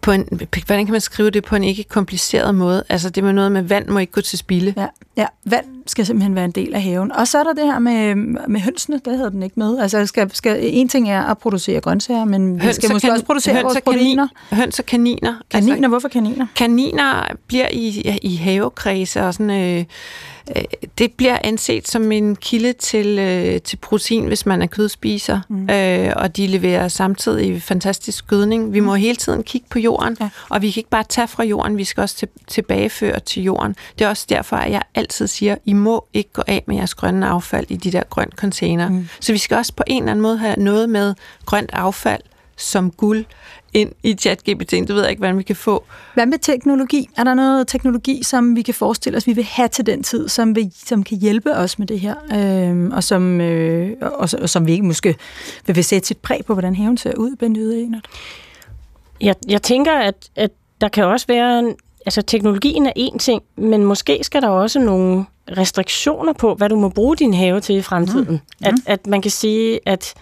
[0.00, 0.28] På en,
[0.66, 2.84] hvordan kan man skrive det på en ikke kompliceret måde?
[2.88, 4.74] Altså det med noget med vand må ikke gå til spilde.
[4.76, 4.86] Ja,
[5.16, 7.12] ja, vand skal simpelthen være en del af haven.
[7.12, 8.14] Og så er der det her med,
[8.48, 9.78] med hønsene, der havde den ikke med.
[9.78, 13.62] Altså skal, skal, en ting er at producere grøntsager, men vi skal måske også producere
[13.62, 14.28] vores proteiner.
[14.52, 15.34] Høns og kaniner.
[15.50, 16.46] Kaniner, Altså, hvorfor kaniner?
[16.56, 19.50] kaniner bliver i, i havekredse og sådan...
[19.50, 19.84] Øh,
[20.56, 20.62] øh,
[20.98, 25.70] det bliver anset som en kilde til, øh, til protein, hvis man er kødspiser, mm.
[25.70, 28.72] øh, og de leverer samtidig fantastisk gødning.
[28.72, 30.24] Vi må hele tiden kigge på jorden, Ja.
[30.24, 30.30] ja.
[30.48, 33.76] og vi kan ikke bare tage fra jorden, vi skal også til, tilbageføre til jorden.
[33.98, 36.94] Det er også derfor, at jeg altid siger, I må ikke gå af med jeres
[36.94, 38.88] grønne affald i de der grønt container.
[38.88, 39.08] Mm.
[39.20, 41.14] Så vi skal også på en eller anden måde have noget med
[41.46, 42.22] grønt affald
[42.56, 43.24] som guld
[43.74, 44.70] ind i ChatGPT.
[44.70, 45.84] Det ved jeg ikke, hvordan vi kan få.
[46.14, 47.08] Hvad med teknologi?
[47.16, 50.28] Er der noget teknologi, som vi kan forestille os, vi vil have til den tid,
[50.28, 54.48] som, vil, som kan hjælpe os med det her, øh, og, som, øh, og, og
[54.48, 55.16] som vi ikke måske
[55.66, 58.02] vil, vil sætte sit præg på, hvordan haven ser ud, Bente Yde?
[59.20, 60.50] Jeg, jeg tænker, at, at
[60.80, 61.74] der kan også være...
[62.06, 65.24] Altså, teknologien er en ting, men måske skal der også nogle
[65.56, 68.30] restriktioner på, hvad du må bruge din have til i fremtiden.
[68.30, 68.66] Mm.
[68.66, 70.14] At, at man kan sige, at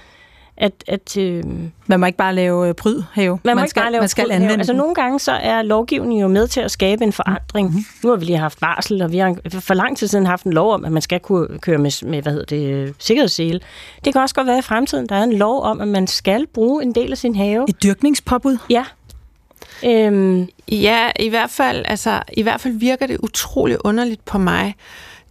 [0.56, 1.44] at, at øh,
[1.86, 3.28] Man må ikke bare lave øh, pryd have.
[3.28, 4.42] man, må man ikke skal, bare lave man skal prydhave.
[4.42, 7.68] anvende Altså nogle gange så er lovgivningen jo med til at skabe en forandring.
[7.68, 7.84] Mm-hmm.
[8.04, 10.52] Nu har vi lige haft barsel, og vi har for lang tid siden haft en
[10.52, 13.60] lov om, at man skal kunne køre med, med hvad hedder det, øh, sikkerhedssele.
[14.04, 16.46] Det kan også godt være i fremtiden, der er en lov om, at man skal
[16.46, 17.64] bruge en del af sin have.
[17.68, 18.58] Et dyrkningspåbud.
[18.70, 18.84] Ja.
[19.84, 24.74] Øhm, Ja, i hvert fald, altså, i hvert fald virker det utroligt underligt på mig,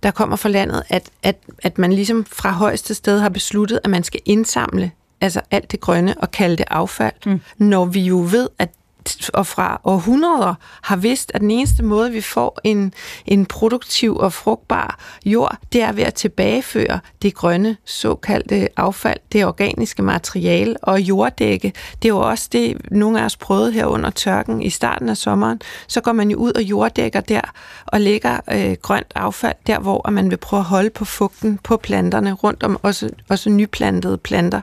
[0.03, 3.89] der kommer fra landet, at, at, at man ligesom fra højeste sted har besluttet, at
[3.89, 4.91] man skal indsamle
[5.21, 7.41] altså alt det grønne og kalde det affald, mm.
[7.57, 8.69] når vi jo ved, at
[9.33, 12.93] og fra århundreder har vidst, at den eneste måde, vi får en,
[13.25, 19.45] en produktiv og frugtbar jord, det er ved at tilbageføre det grønne såkaldte affald, det
[19.45, 21.73] organiske materiale og jorddække.
[22.01, 25.17] Det er jo også det, nogle af os prøvede her under tørken i starten af
[25.17, 25.61] sommeren.
[25.87, 27.41] Så går man jo ud og jorddækker der
[27.85, 31.77] og lægger øh, grønt affald der, hvor man vil prøve at holde på fugten på
[31.77, 34.61] planterne, rundt om også, også nyplantede planter.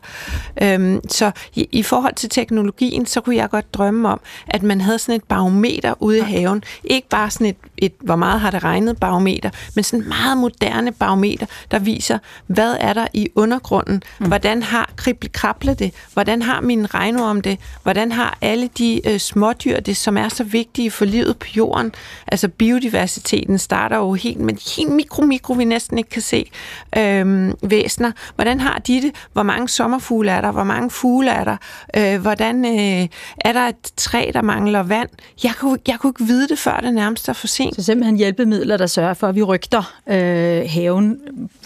[0.62, 4.80] Øhm, så i, i forhold til teknologien, så kunne jeg godt drømme om, at man
[4.80, 6.64] havde sådan et barometer ude i haven.
[6.84, 10.38] Ikke bare sådan et, et hvor meget har det regnet barometer, men sådan et meget
[10.38, 14.26] moderne barometer, der viser, hvad er der i undergrunden, mm.
[14.26, 14.90] hvordan har
[15.32, 20.16] krable det, hvordan har min regnorm det, hvordan har alle de øh, smådyr det, som
[20.16, 21.92] er så vigtige for livet på jorden.
[22.26, 26.50] Altså biodiversiteten starter jo helt med helt mikro, mikro, vi næsten ikke kan se
[26.98, 28.12] øh, væsner.
[28.34, 29.14] Hvordan har de det?
[29.32, 30.52] Hvor mange sommerfugle er der?
[30.52, 31.56] Hvor mange fugle er der?
[31.96, 33.08] Øh, hvordan øh,
[33.38, 35.08] er der et træ, der mangler vand?
[35.44, 37.76] Jeg kunne, jeg kunne ikke vide det, før det nærmest er for sent.
[37.76, 41.18] Så simpelthen hjælpemidler, der sørger for, at vi rygter øh, haven.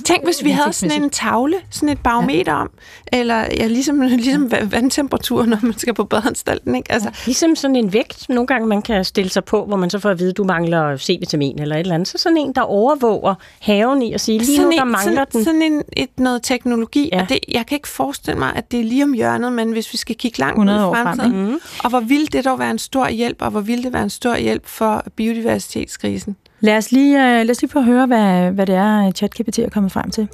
[0.04, 2.60] Tænk, hvis vi havde sådan en tavle, sådan et barometer ja.
[2.60, 2.70] om,
[3.12, 4.64] eller ja, ligesom, ligesom ja.
[4.64, 6.92] vandtemperatur, når man skal på badeanstalten, ikke?
[6.92, 9.98] Altså, Ligesom sådan en vægt, nogle gange man kan stille sig på, hvor man så
[9.98, 12.08] får at vide, at du mangler C-vitamin eller et eller andet.
[12.08, 15.26] Så sådan en, der overvåger haven i at sige, lige nu der en, mangler sådan,
[15.32, 15.44] den.
[15.44, 17.16] Sådan en, et, noget teknologi, Ja.
[17.16, 17.22] ja.
[17.22, 19.92] og det, jeg kan ikke forestille mig, at det er lige om hjørnet, men hvis
[19.92, 21.58] vi skal kigge langt ud 100 i år frem, fremtiden, Mhm.
[21.84, 24.10] og hvor ville det dog være en stor hjælp, og hvor ville det være en
[24.10, 26.36] stor hjælp for biodiversitetskrisen?
[26.60, 29.58] Lad os lige, øh, lad os lige få at høre, hvad, hvad det er, ChatGPT
[29.58, 30.28] er kommet frem til.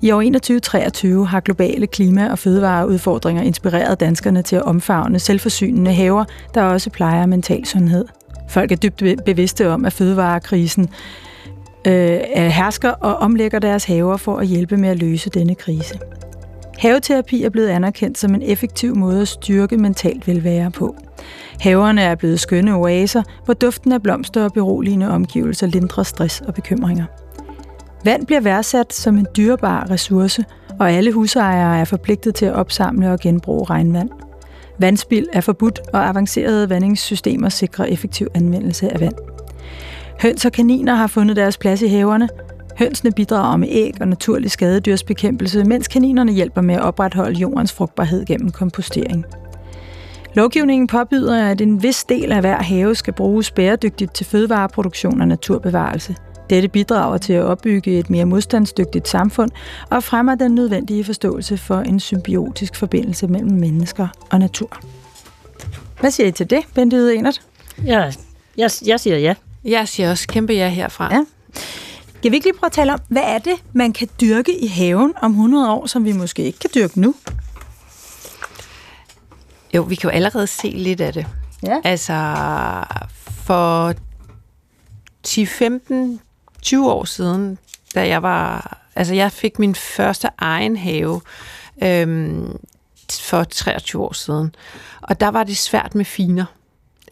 [0.00, 6.24] I år 2023 har globale klima- og fødevareudfordringer inspireret danskerne til at omfavne selvforsynende haver,
[6.54, 8.04] der også plejer mental sundhed.
[8.48, 10.88] Folk er dybt bevidste om, at fødevarekrisen
[11.86, 15.98] øh, hersker og omlægger deres haver for at hjælpe med at løse denne krise.
[16.80, 20.96] Haveterapi er blevet anerkendt som en effektiv måde at styrke mentalt velvære på.
[21.60, 26.54] Haverne er blevet skønne oaser, hvor duften af blomster og beroligende omgivelser lindrer stress og
[26.54, 27.04] bekymringer.
[28.04, 30.44] Vand bliver værdsat som en dyrebar ressource,
[30.78, 34.10] og alle husejere er forpligtet til at opsamle og genbruge regnvand.
[34.78, 39.14] Vandspild er forbudt, og avancerede vandingssystemer sikrer effektiv anvendelse af vand.
[40.22, 42.28] Høns og kaniner har fundet deres plads i haverne.
[42.80, 48.24] Hønsene bidrager med æg og naturlig skadedyrsbekæmpelse, mens kaninerne hjælper med at opretholde jordens frugtbarhed
[48.24, 49.24] gennem kompostering.
[50.34, 55.28] Lovgivningen påbyder, at en vis del af hver have skal bruges bæredygtigt til fødevareproduktion og
[55.28, 56.16] naturbevarelse.
[56.50, 59.50] Dette bidrager til at opbygge et mere modstandsdygtigt samfund
[59.90, 64.80] og fremmer den nødvendige forståelse for en symbiotisk forbindelse mellem mennesker og natur.
[66.00, 67.42] Hvad siger I til det, Bente Enert?
[67.84, 68.12] Ja,
[68.56, 69.34] jeg, jeg siger ja.
[69.64, 71.14] Jeg siger også kæmpe ja herfra.
[71.14, 71.24] Ja.
[72.22, 74.66] Kan vi ikke lige prøve at tale om, hvad er det, man kan dyrke i
[74.66, 77.14] haven om 100 år, som vi måske ikke kan dyrke nu?
[79.74, 81.26] Jo, vi kan jo allerede se lidt af det.
[81.62, 81.80] Ja.
[81.84, 82.34] Altså,
[83.30, 83.94] for
[85.22, 86.20] 10, 15,
[86.62, 87.58] 20 år siden,
[87.94, 88.76] da jeg var...
[88.96, 91.20] Altså, jeg fik min første egen have
[91.82, 92.58] øhm,
[93.20, 94.54] for 23 år siden.
[95.02, 96.44] Og der var det svært med finer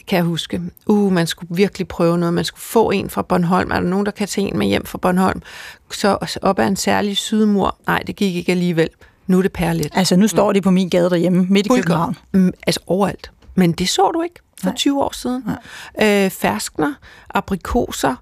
[0.08, 0.62] kan jeg huske.
[0.86, 2.34] Uh, man skulle virkelig prøve noget.
[2.34, 3.70] Man skulle få en fra Bornholm.
[3.70, 5.42] Er der nogen, der kan tage en med hjem fra Bornholm?
[5.90, 7.76] Så op ad en særlig sydmur.
[7.86, 8.88] Nej, det gik ikke alligevel.
[9.26, 9.96] Nu er det perligt.
[9.96, 12.16] Altså, nu står de på min gade derhjemme, midt i København.
[12.32, 13.30] Mm, altså, overalt.
[13.54, 14.76] Men det så du ikke for Nej.
[14.76, 15.44] 20 år siden.
[15.98, 16.24] Nej.
[16.24, 16.94] Øh, ferskner,
[17.30, 18.14] aprikoser,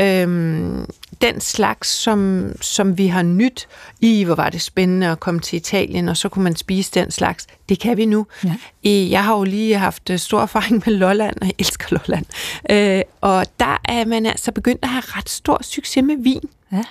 [0.00, 0.86] Øhm,
[1.22, 3.68] den slags, som, som vi har nyt
[4.00, 7.10] i, hvor var det spændende at komme til Italien, og så kunne man spise den
[7.10, 7.46] slags.
[7.68, 8.26] Det kan vi nu.
[8.44, 8.56] Ja.
[8.90, 12.26] Jeg har jo lige haft øh, stor erfaring med Lolland, og jeg elsker Lolland.
[12.70, 16.48] Øh, og der er man altså begyndt at have ret stor succes med vin.
[16.72, 16.82] Ja.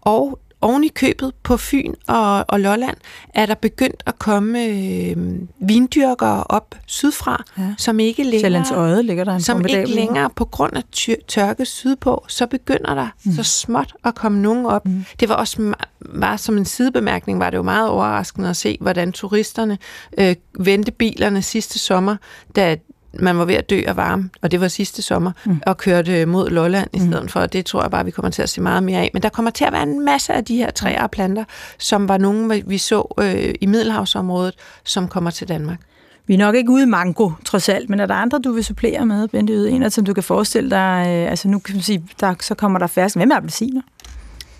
[0.00, 2.96] Og oven i købet på Fyn og, og Lolland
[3.34, 5.16] er der begyndt at komme øh,
[5.60, 7.74] vindyrkere op sydfra, ja.
[7.78, 10.82] som ikke længere, Øje ligger der en som ikke længere på grund af
[11.28, 13.32] tørke sydpå, så begynder der mm.
[13.32, 14.86] så småt at komme nogen op.
[14.86, 15.04] Mm.
[15.20, 19.12] Det var også var som en sidebemærkning, var det jo meget overraskende at se, hvordan
[19.12, 19.78] turisterne
[20.18, 22.16] øh, vendte bilerne sidste sommer,
[22.56, 22.76] da
[23.20, 25.60] man var ved at dø af varme, og det var sidste sommer, mm.
[25.66, 27.06] og kørte mod Lolland i mm.
[27.06, 29.10] stedet for, og det tror jeg bare, vi kommer til at se meget mere af.
[29.12, 31.44] Men der kommer til at være en masse af de her træer og planter,
[31.78, 34.54] som var nogle, vi så øh, i Middelhavsområdet,
[34.84, 35.78] som kommer til Danmark.
[36.26, 38.64] Vi er nok ikke ude i mango, trods alt, men er der andre, du vil
[38.64, 42.04] supplere med, Bente Yde, som du kan forestille dig, øh, altså nu kan man sige,
[42.20, 43.16] der, så kommer der færsk.
[43.16, 43.82] Hvem er appelsiner?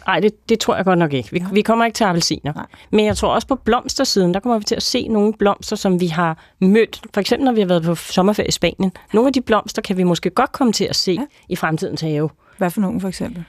[0.06, 1.28] Nej, det, det tror jeg godt nok ikke.
[1.32, 2.52] Vi, vi kommer ikke til appelsiner.
[2.52, 2.66] Nej.
[2.90, 6.00] Men jeg tror også på blomstersiden, der kommer vi til at se nogle blomster, som
[6.00, 7.02] vi har mødt.
[7.14, 8.92] For eksempel, når vi har været på sommerferie i Spanien.
[9.12, 11.26] Nogle af de blomster kan vi måske godt komme til at se ja.
[11.48, 12.30] i fremtidens have.
[12.58, 13.44] Hvad for nogle, for eksempel?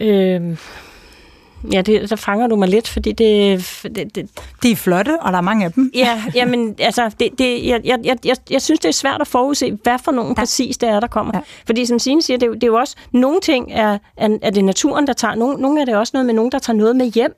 [0.00, 0.56] Øh,
[1.72, 4.28] Ja, det, der fanger du mig lidt, fordi det, det, det...
[4.62, 5.90] De er flotte, og der er mange af dem.
[5.94, 9.26] Ja, jamen, altså, det, det, jeg, jeg, jeg, jeg, jeg synes, det er svært at
[9.26, 10.40] forudse, hvad for nogen ja.
[10.40, 11.32] præcis det er, der kommer.
[11.34, 11.40] Ja.
[11.66, 14.64] Fordi som Signe siger, det, det er jo også, nogle ting er, er, er det
[14.64, 17.06] naturen, der tager, nogle, nogle er det også noget med nogen, der tager noget med
[17.06, 17.34] hjem.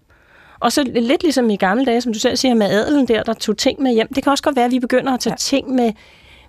[0.61, 3.33] Og så lidt ligesom i gamle dage, som du selv siger, med adelen der, der
[3.33, 4.09] tog ting med hjem.
[4.15, 5.37] Det kan også godt være, at vi begynder at tage ja.
[5.37, 5.93] ting med,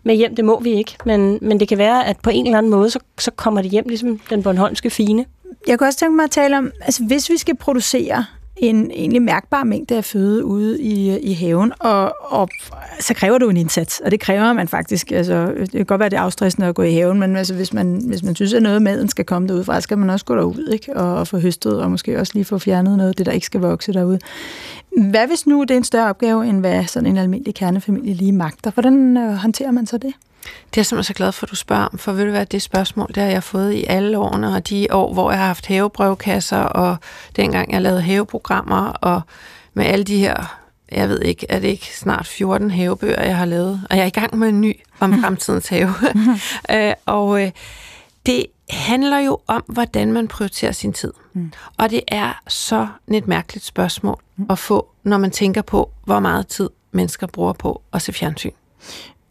[0.04, 0.36] med hjem.
[0.36, 2.90] Det må vi ikke, men, men det kan være, at på en eller anden måde,
[2.90, 5.26] så, så kommer det hjem, ligesom den Bornholmske fine.
[5.68, 8.26] Jeg kunne også tænke mig at tale om, altså hvis vi skal producere
[8.58, 12.50] en egentlig mærkbar mængde af føde ude i, i haven, og, og
[13.00, 15.12] så kræver det en indsats, og det kræver man faktisk.
[15.12, 17.74] Altså, det kan godt være, det er afstressende at gå i haven, men altså, hvis,
[17.74, 20.26] man, hvis man synes, at noget af maden skal komme derud fra, skal man også
[20.26, 20.98] gå derud ikke?
[20.98, 23.46] Og, og få høstet, og måske også lige få fjernet noget af det, der ikke
[23.46, 24.20] skal vokse derude.
[25.12, 28.32] Hvad hvis nu det er en større opgave, end hvad sådan en almindelig kernefamilie lige
[28.32, 28.72] magter?
[28.72, 30.14] Hvordan øh, håndterer man så det?
[30.70, 32.46] Det er jeg simpelthen så glad for, at du spørger om, for ved du hvad,
[32.46, 35.48] det spørgsmål, det har jeg fået i alle årene, og de år, hvor jeg har
[35.48, 36.98] haft havebrevkasser, og
[37.36, 39.22] dengang jeg lavede haveprogrammer, og
[39.74, 40.60] med alle de her,
[40.92, 44.08] jeg ved ikke, er det ikke snart 14 havebøger, jeg har lavet, og jeg er
[44.08, 45.94] i gang med en ny om fremtidens have.
[46.72, 47.52] øh, og øh,
[48.26, 51.14] det handler jo om, hvordan man prioriterer sin tid.
[51.34, 51.52] Mm.
[51.78, 54.46] Og det er så et mærkeligt spørgsmål mm.
[54.50, 58.52] at få, når man tænker på, hvor meget tid mennesker bruger på at se fjernsyn.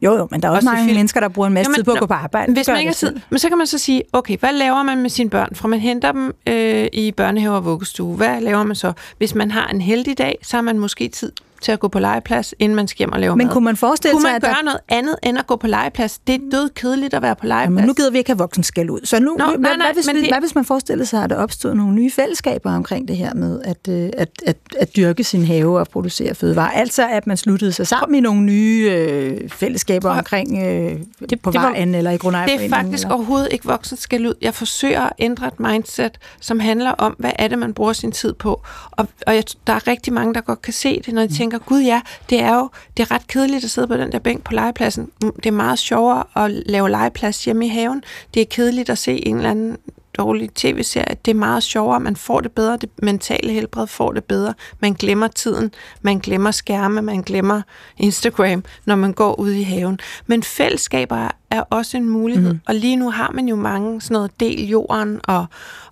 [0.06, 1.74] Jo, jo, men der er også, også mange mennesker, der bruger en masse jo, men,
[1.74, 2.52] tid på at gå på arbejde.
[2.52, 5.02] Hvis man ikke har tid, men så kan man så sige, okay, hvad laver man
[5.02, 5.48] med sine børn?
[5.54, 8.92] Fra man henter dem øh, i børnehave og vuggestue, hvad laver man så?
[9.18, 11.32] Hvis man har en heldig dag, så har man måske tid
[11.62, 13.52] til at gå på legeplads, inden man skal hjem og lave Men mad.
[13.54, 14.62] kunne man forestille kunne sig, man at gøre der...
[14.62, 16.18] noget andet end at gå på legeplads?
[16.18, 17.66] Det er død kedeligt at være på legeplads.
[17.76, 19.00] Jamen, nu gider vi ikke have voksenskæld ud.
[19.04, 20.28] Så nu, Nå, hvad, nej, nej, hvad, hvis, men det...
[20.30, 23.60] hvad hvis man forestiller sig, at der opstod nogle nye fællesskaber omkring det her med
[23.64, 26.70] at, øh, at, at, at dyrke sin have og producere fødevarer?
[26.70, 31.00] Altså, at man sluttede sig sammen i nogle nye øh, fællesskaber Prøv- omkring øh,
[31.30, 32.70] Det- på det var- vejen eller i Det er grundejerforeningen?
[32.70, 33.14] faktisk eller?
[33.14, 34.34] overhovedet ikke voksen skal ud.
[34.42, 38.12] Jeg forsøger at ændre et mindset, som handler om, hvad er det, man bruger sin
[38.12, 38.62] tid på.
[38.90, 41.45] Og, og jeg, der er rigtig mange, der godt kan se det, når de tænker,
[41.50, 44.44] gud ja, det er jo det er ret kedeligt at sidde på den der bænk
[44.44, 45.10] på legepladsen.
[45.22, 48.02] Mm, Det er meget sjovere at lave legeplads hjemme i haven.
[48.34, 49.76] Det er kedeligt at se en eller anden
[50.18, 51.16] dårlig tv-serie.
[51.24, 54.54] Det er meget sjovere, man får det bedre, det mentale helbred får det bedre.
[54.80, 55.70] Man glemmer tiden,
[56.02, 57.62] man glemmer skærme, man glemmer
[57.98, 60.00] Instagram, når man går ud i haven.
[60.26, 62.60] Men fællesskaber er også en mulighed, mm.
[62.66, 65.46] og lige nu har man jo mange sådan noget del jorden, og,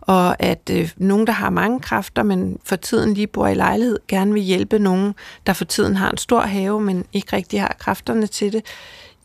[0.06, 3.98] og at øh, nogen, der har mange kræfter, men for tiden lige bor i lejlighed,
[4.08, 5.14] gerne vil hjælpe nogen,
[5.46, 8.62] der for tiden har en stor have, men ikke rigtig har kræfterne til det.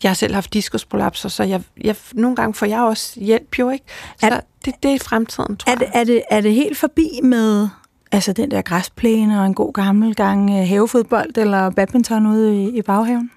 [0.02, 3.70] Jeg har selv haft diskusprolapser, så jeg, jeg, nogle gange får jeg også hjælp jo,
[3.70, 3.84] ikke?
[4.20, 7.20] Så Er- det, det er fremtiden, tror Er det, er, det, er det helt forbi
[7.22, 7.68] med
[8.12, 12.78] altså den der græsplæne og en god gammel gang øh, havefodbold eller badminton ude i,
[12.78, 13.30] i baghaven?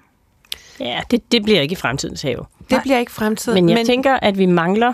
[0.80, 2.36] Ja, det, det bliver ikke i fremtidens have.
[2.38, 2.70] jeg.
[2.70, 3.54] Det bliver ikke fremtiden.
[3.54, 3.86] Men jeg men...
[3.86, 4.92] tænker, at vi mangler,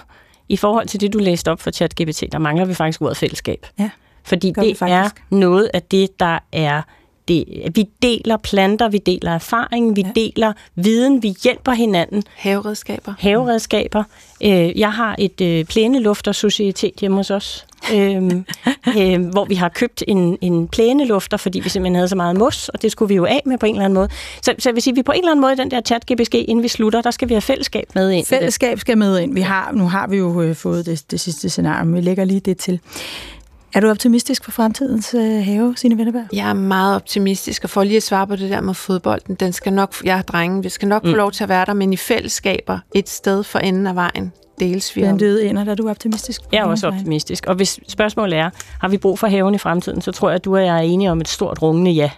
[0.51, 3.66] i forhold til det, du læste op for ChatGPT, der mangler vi faktisk ordet fællesskab.
[3.78, 3.90] Ja.
[4.24, 6.82] Fordi vi det er noget af det, der er...
[7.31, 10.20] Det, vi deler planter, vi deler erfaring, vi Ja.
[10.20, 12.22] deler viden, vi hjælper hinanden.
[12.37, 13.14] Haveredskaber.
[13.18, 14.05] Haveredskaber.
[14.45, 18.45] Øh, jeg har et øh, plænelufter-societet hjemme hos os, øhm,
[18.99, 22.68] øh, hvor vi har købt en, en plænelufter, fordi vi simpelthen havde så meget mos,
[22.68, 24.09] og det skulle vi jo af med på en eller anden måde.
[24.43, 25.81] Så, så jeg vil sige, at vi på en eller anden måde i den der
[25.89, 28.26] chat-GBG, inden vi slutter, der skal vi have fællesskab med ind.
[28.26, 29.35] Fællesskab skal med ind.
[29.35, 32.24] Vi har, nu har vi jo øh, fået det, det sidste scenarie, men vi lægger
[32.24, 32.81] lige det til.
[33.73, 36.25] Er du optimistisk for fremtidens øh, have, Signe Venneberg?
[36.33, 39.53] Jeg er meget optimistisk, og for lige at svare på det der med fodbolden, den
[39.53, 41.11] skal nok, jeg er drengen, vi skal nok mm.
[41.11, 44.33] få lov til at være der, men i fællesskaber et sted for enden af vejen
[44.61, 45.18] deles vi Den om.
[45.18, 46.41] døde ender, er du optimistisk?
[46.53, 47.47] Jeg er også optimistisk.
[47.47, 48.51] Og hvis spørgsmålet er,
[48.81, 50.81] har vi brug for haven i fremtiden, så tror jeg, at du og jeg er
[50.81, 52.11] enige om et stort rungende ja.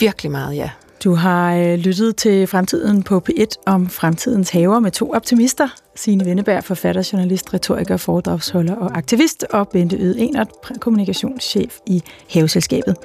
[0.00, 0.70] Virkelig meget, ja.
[1.04, 5.68] Du har øh, lyttet til Fremtiden på P1 om fremtidens haver med to optimister.
[5.96, 10.48] Signe Venneberg, forfatter, journalist, retoriker, foredragsholder og aktivist, og Bente Øde Enert,
[10.80, 12.96] kommunikationschef i Haveselskabet.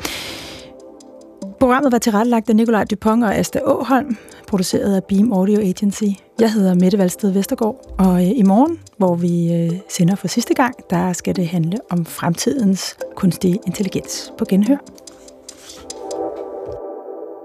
[1.60, 4.18] Programmet var tilrettelagt af Nikolaj Dupont og Asta Åholm,
[4.48, 6.04] produceret af Beam Audio Agency.
[6.40, 10.54] Jeg hedder Mette Valsted Vestergaard, og øh, i morgen, hvor vi øh, sender for sidste
[10.54, 14.78] gang, der skal det handle om fremtidens kunstige intelligens på genhør.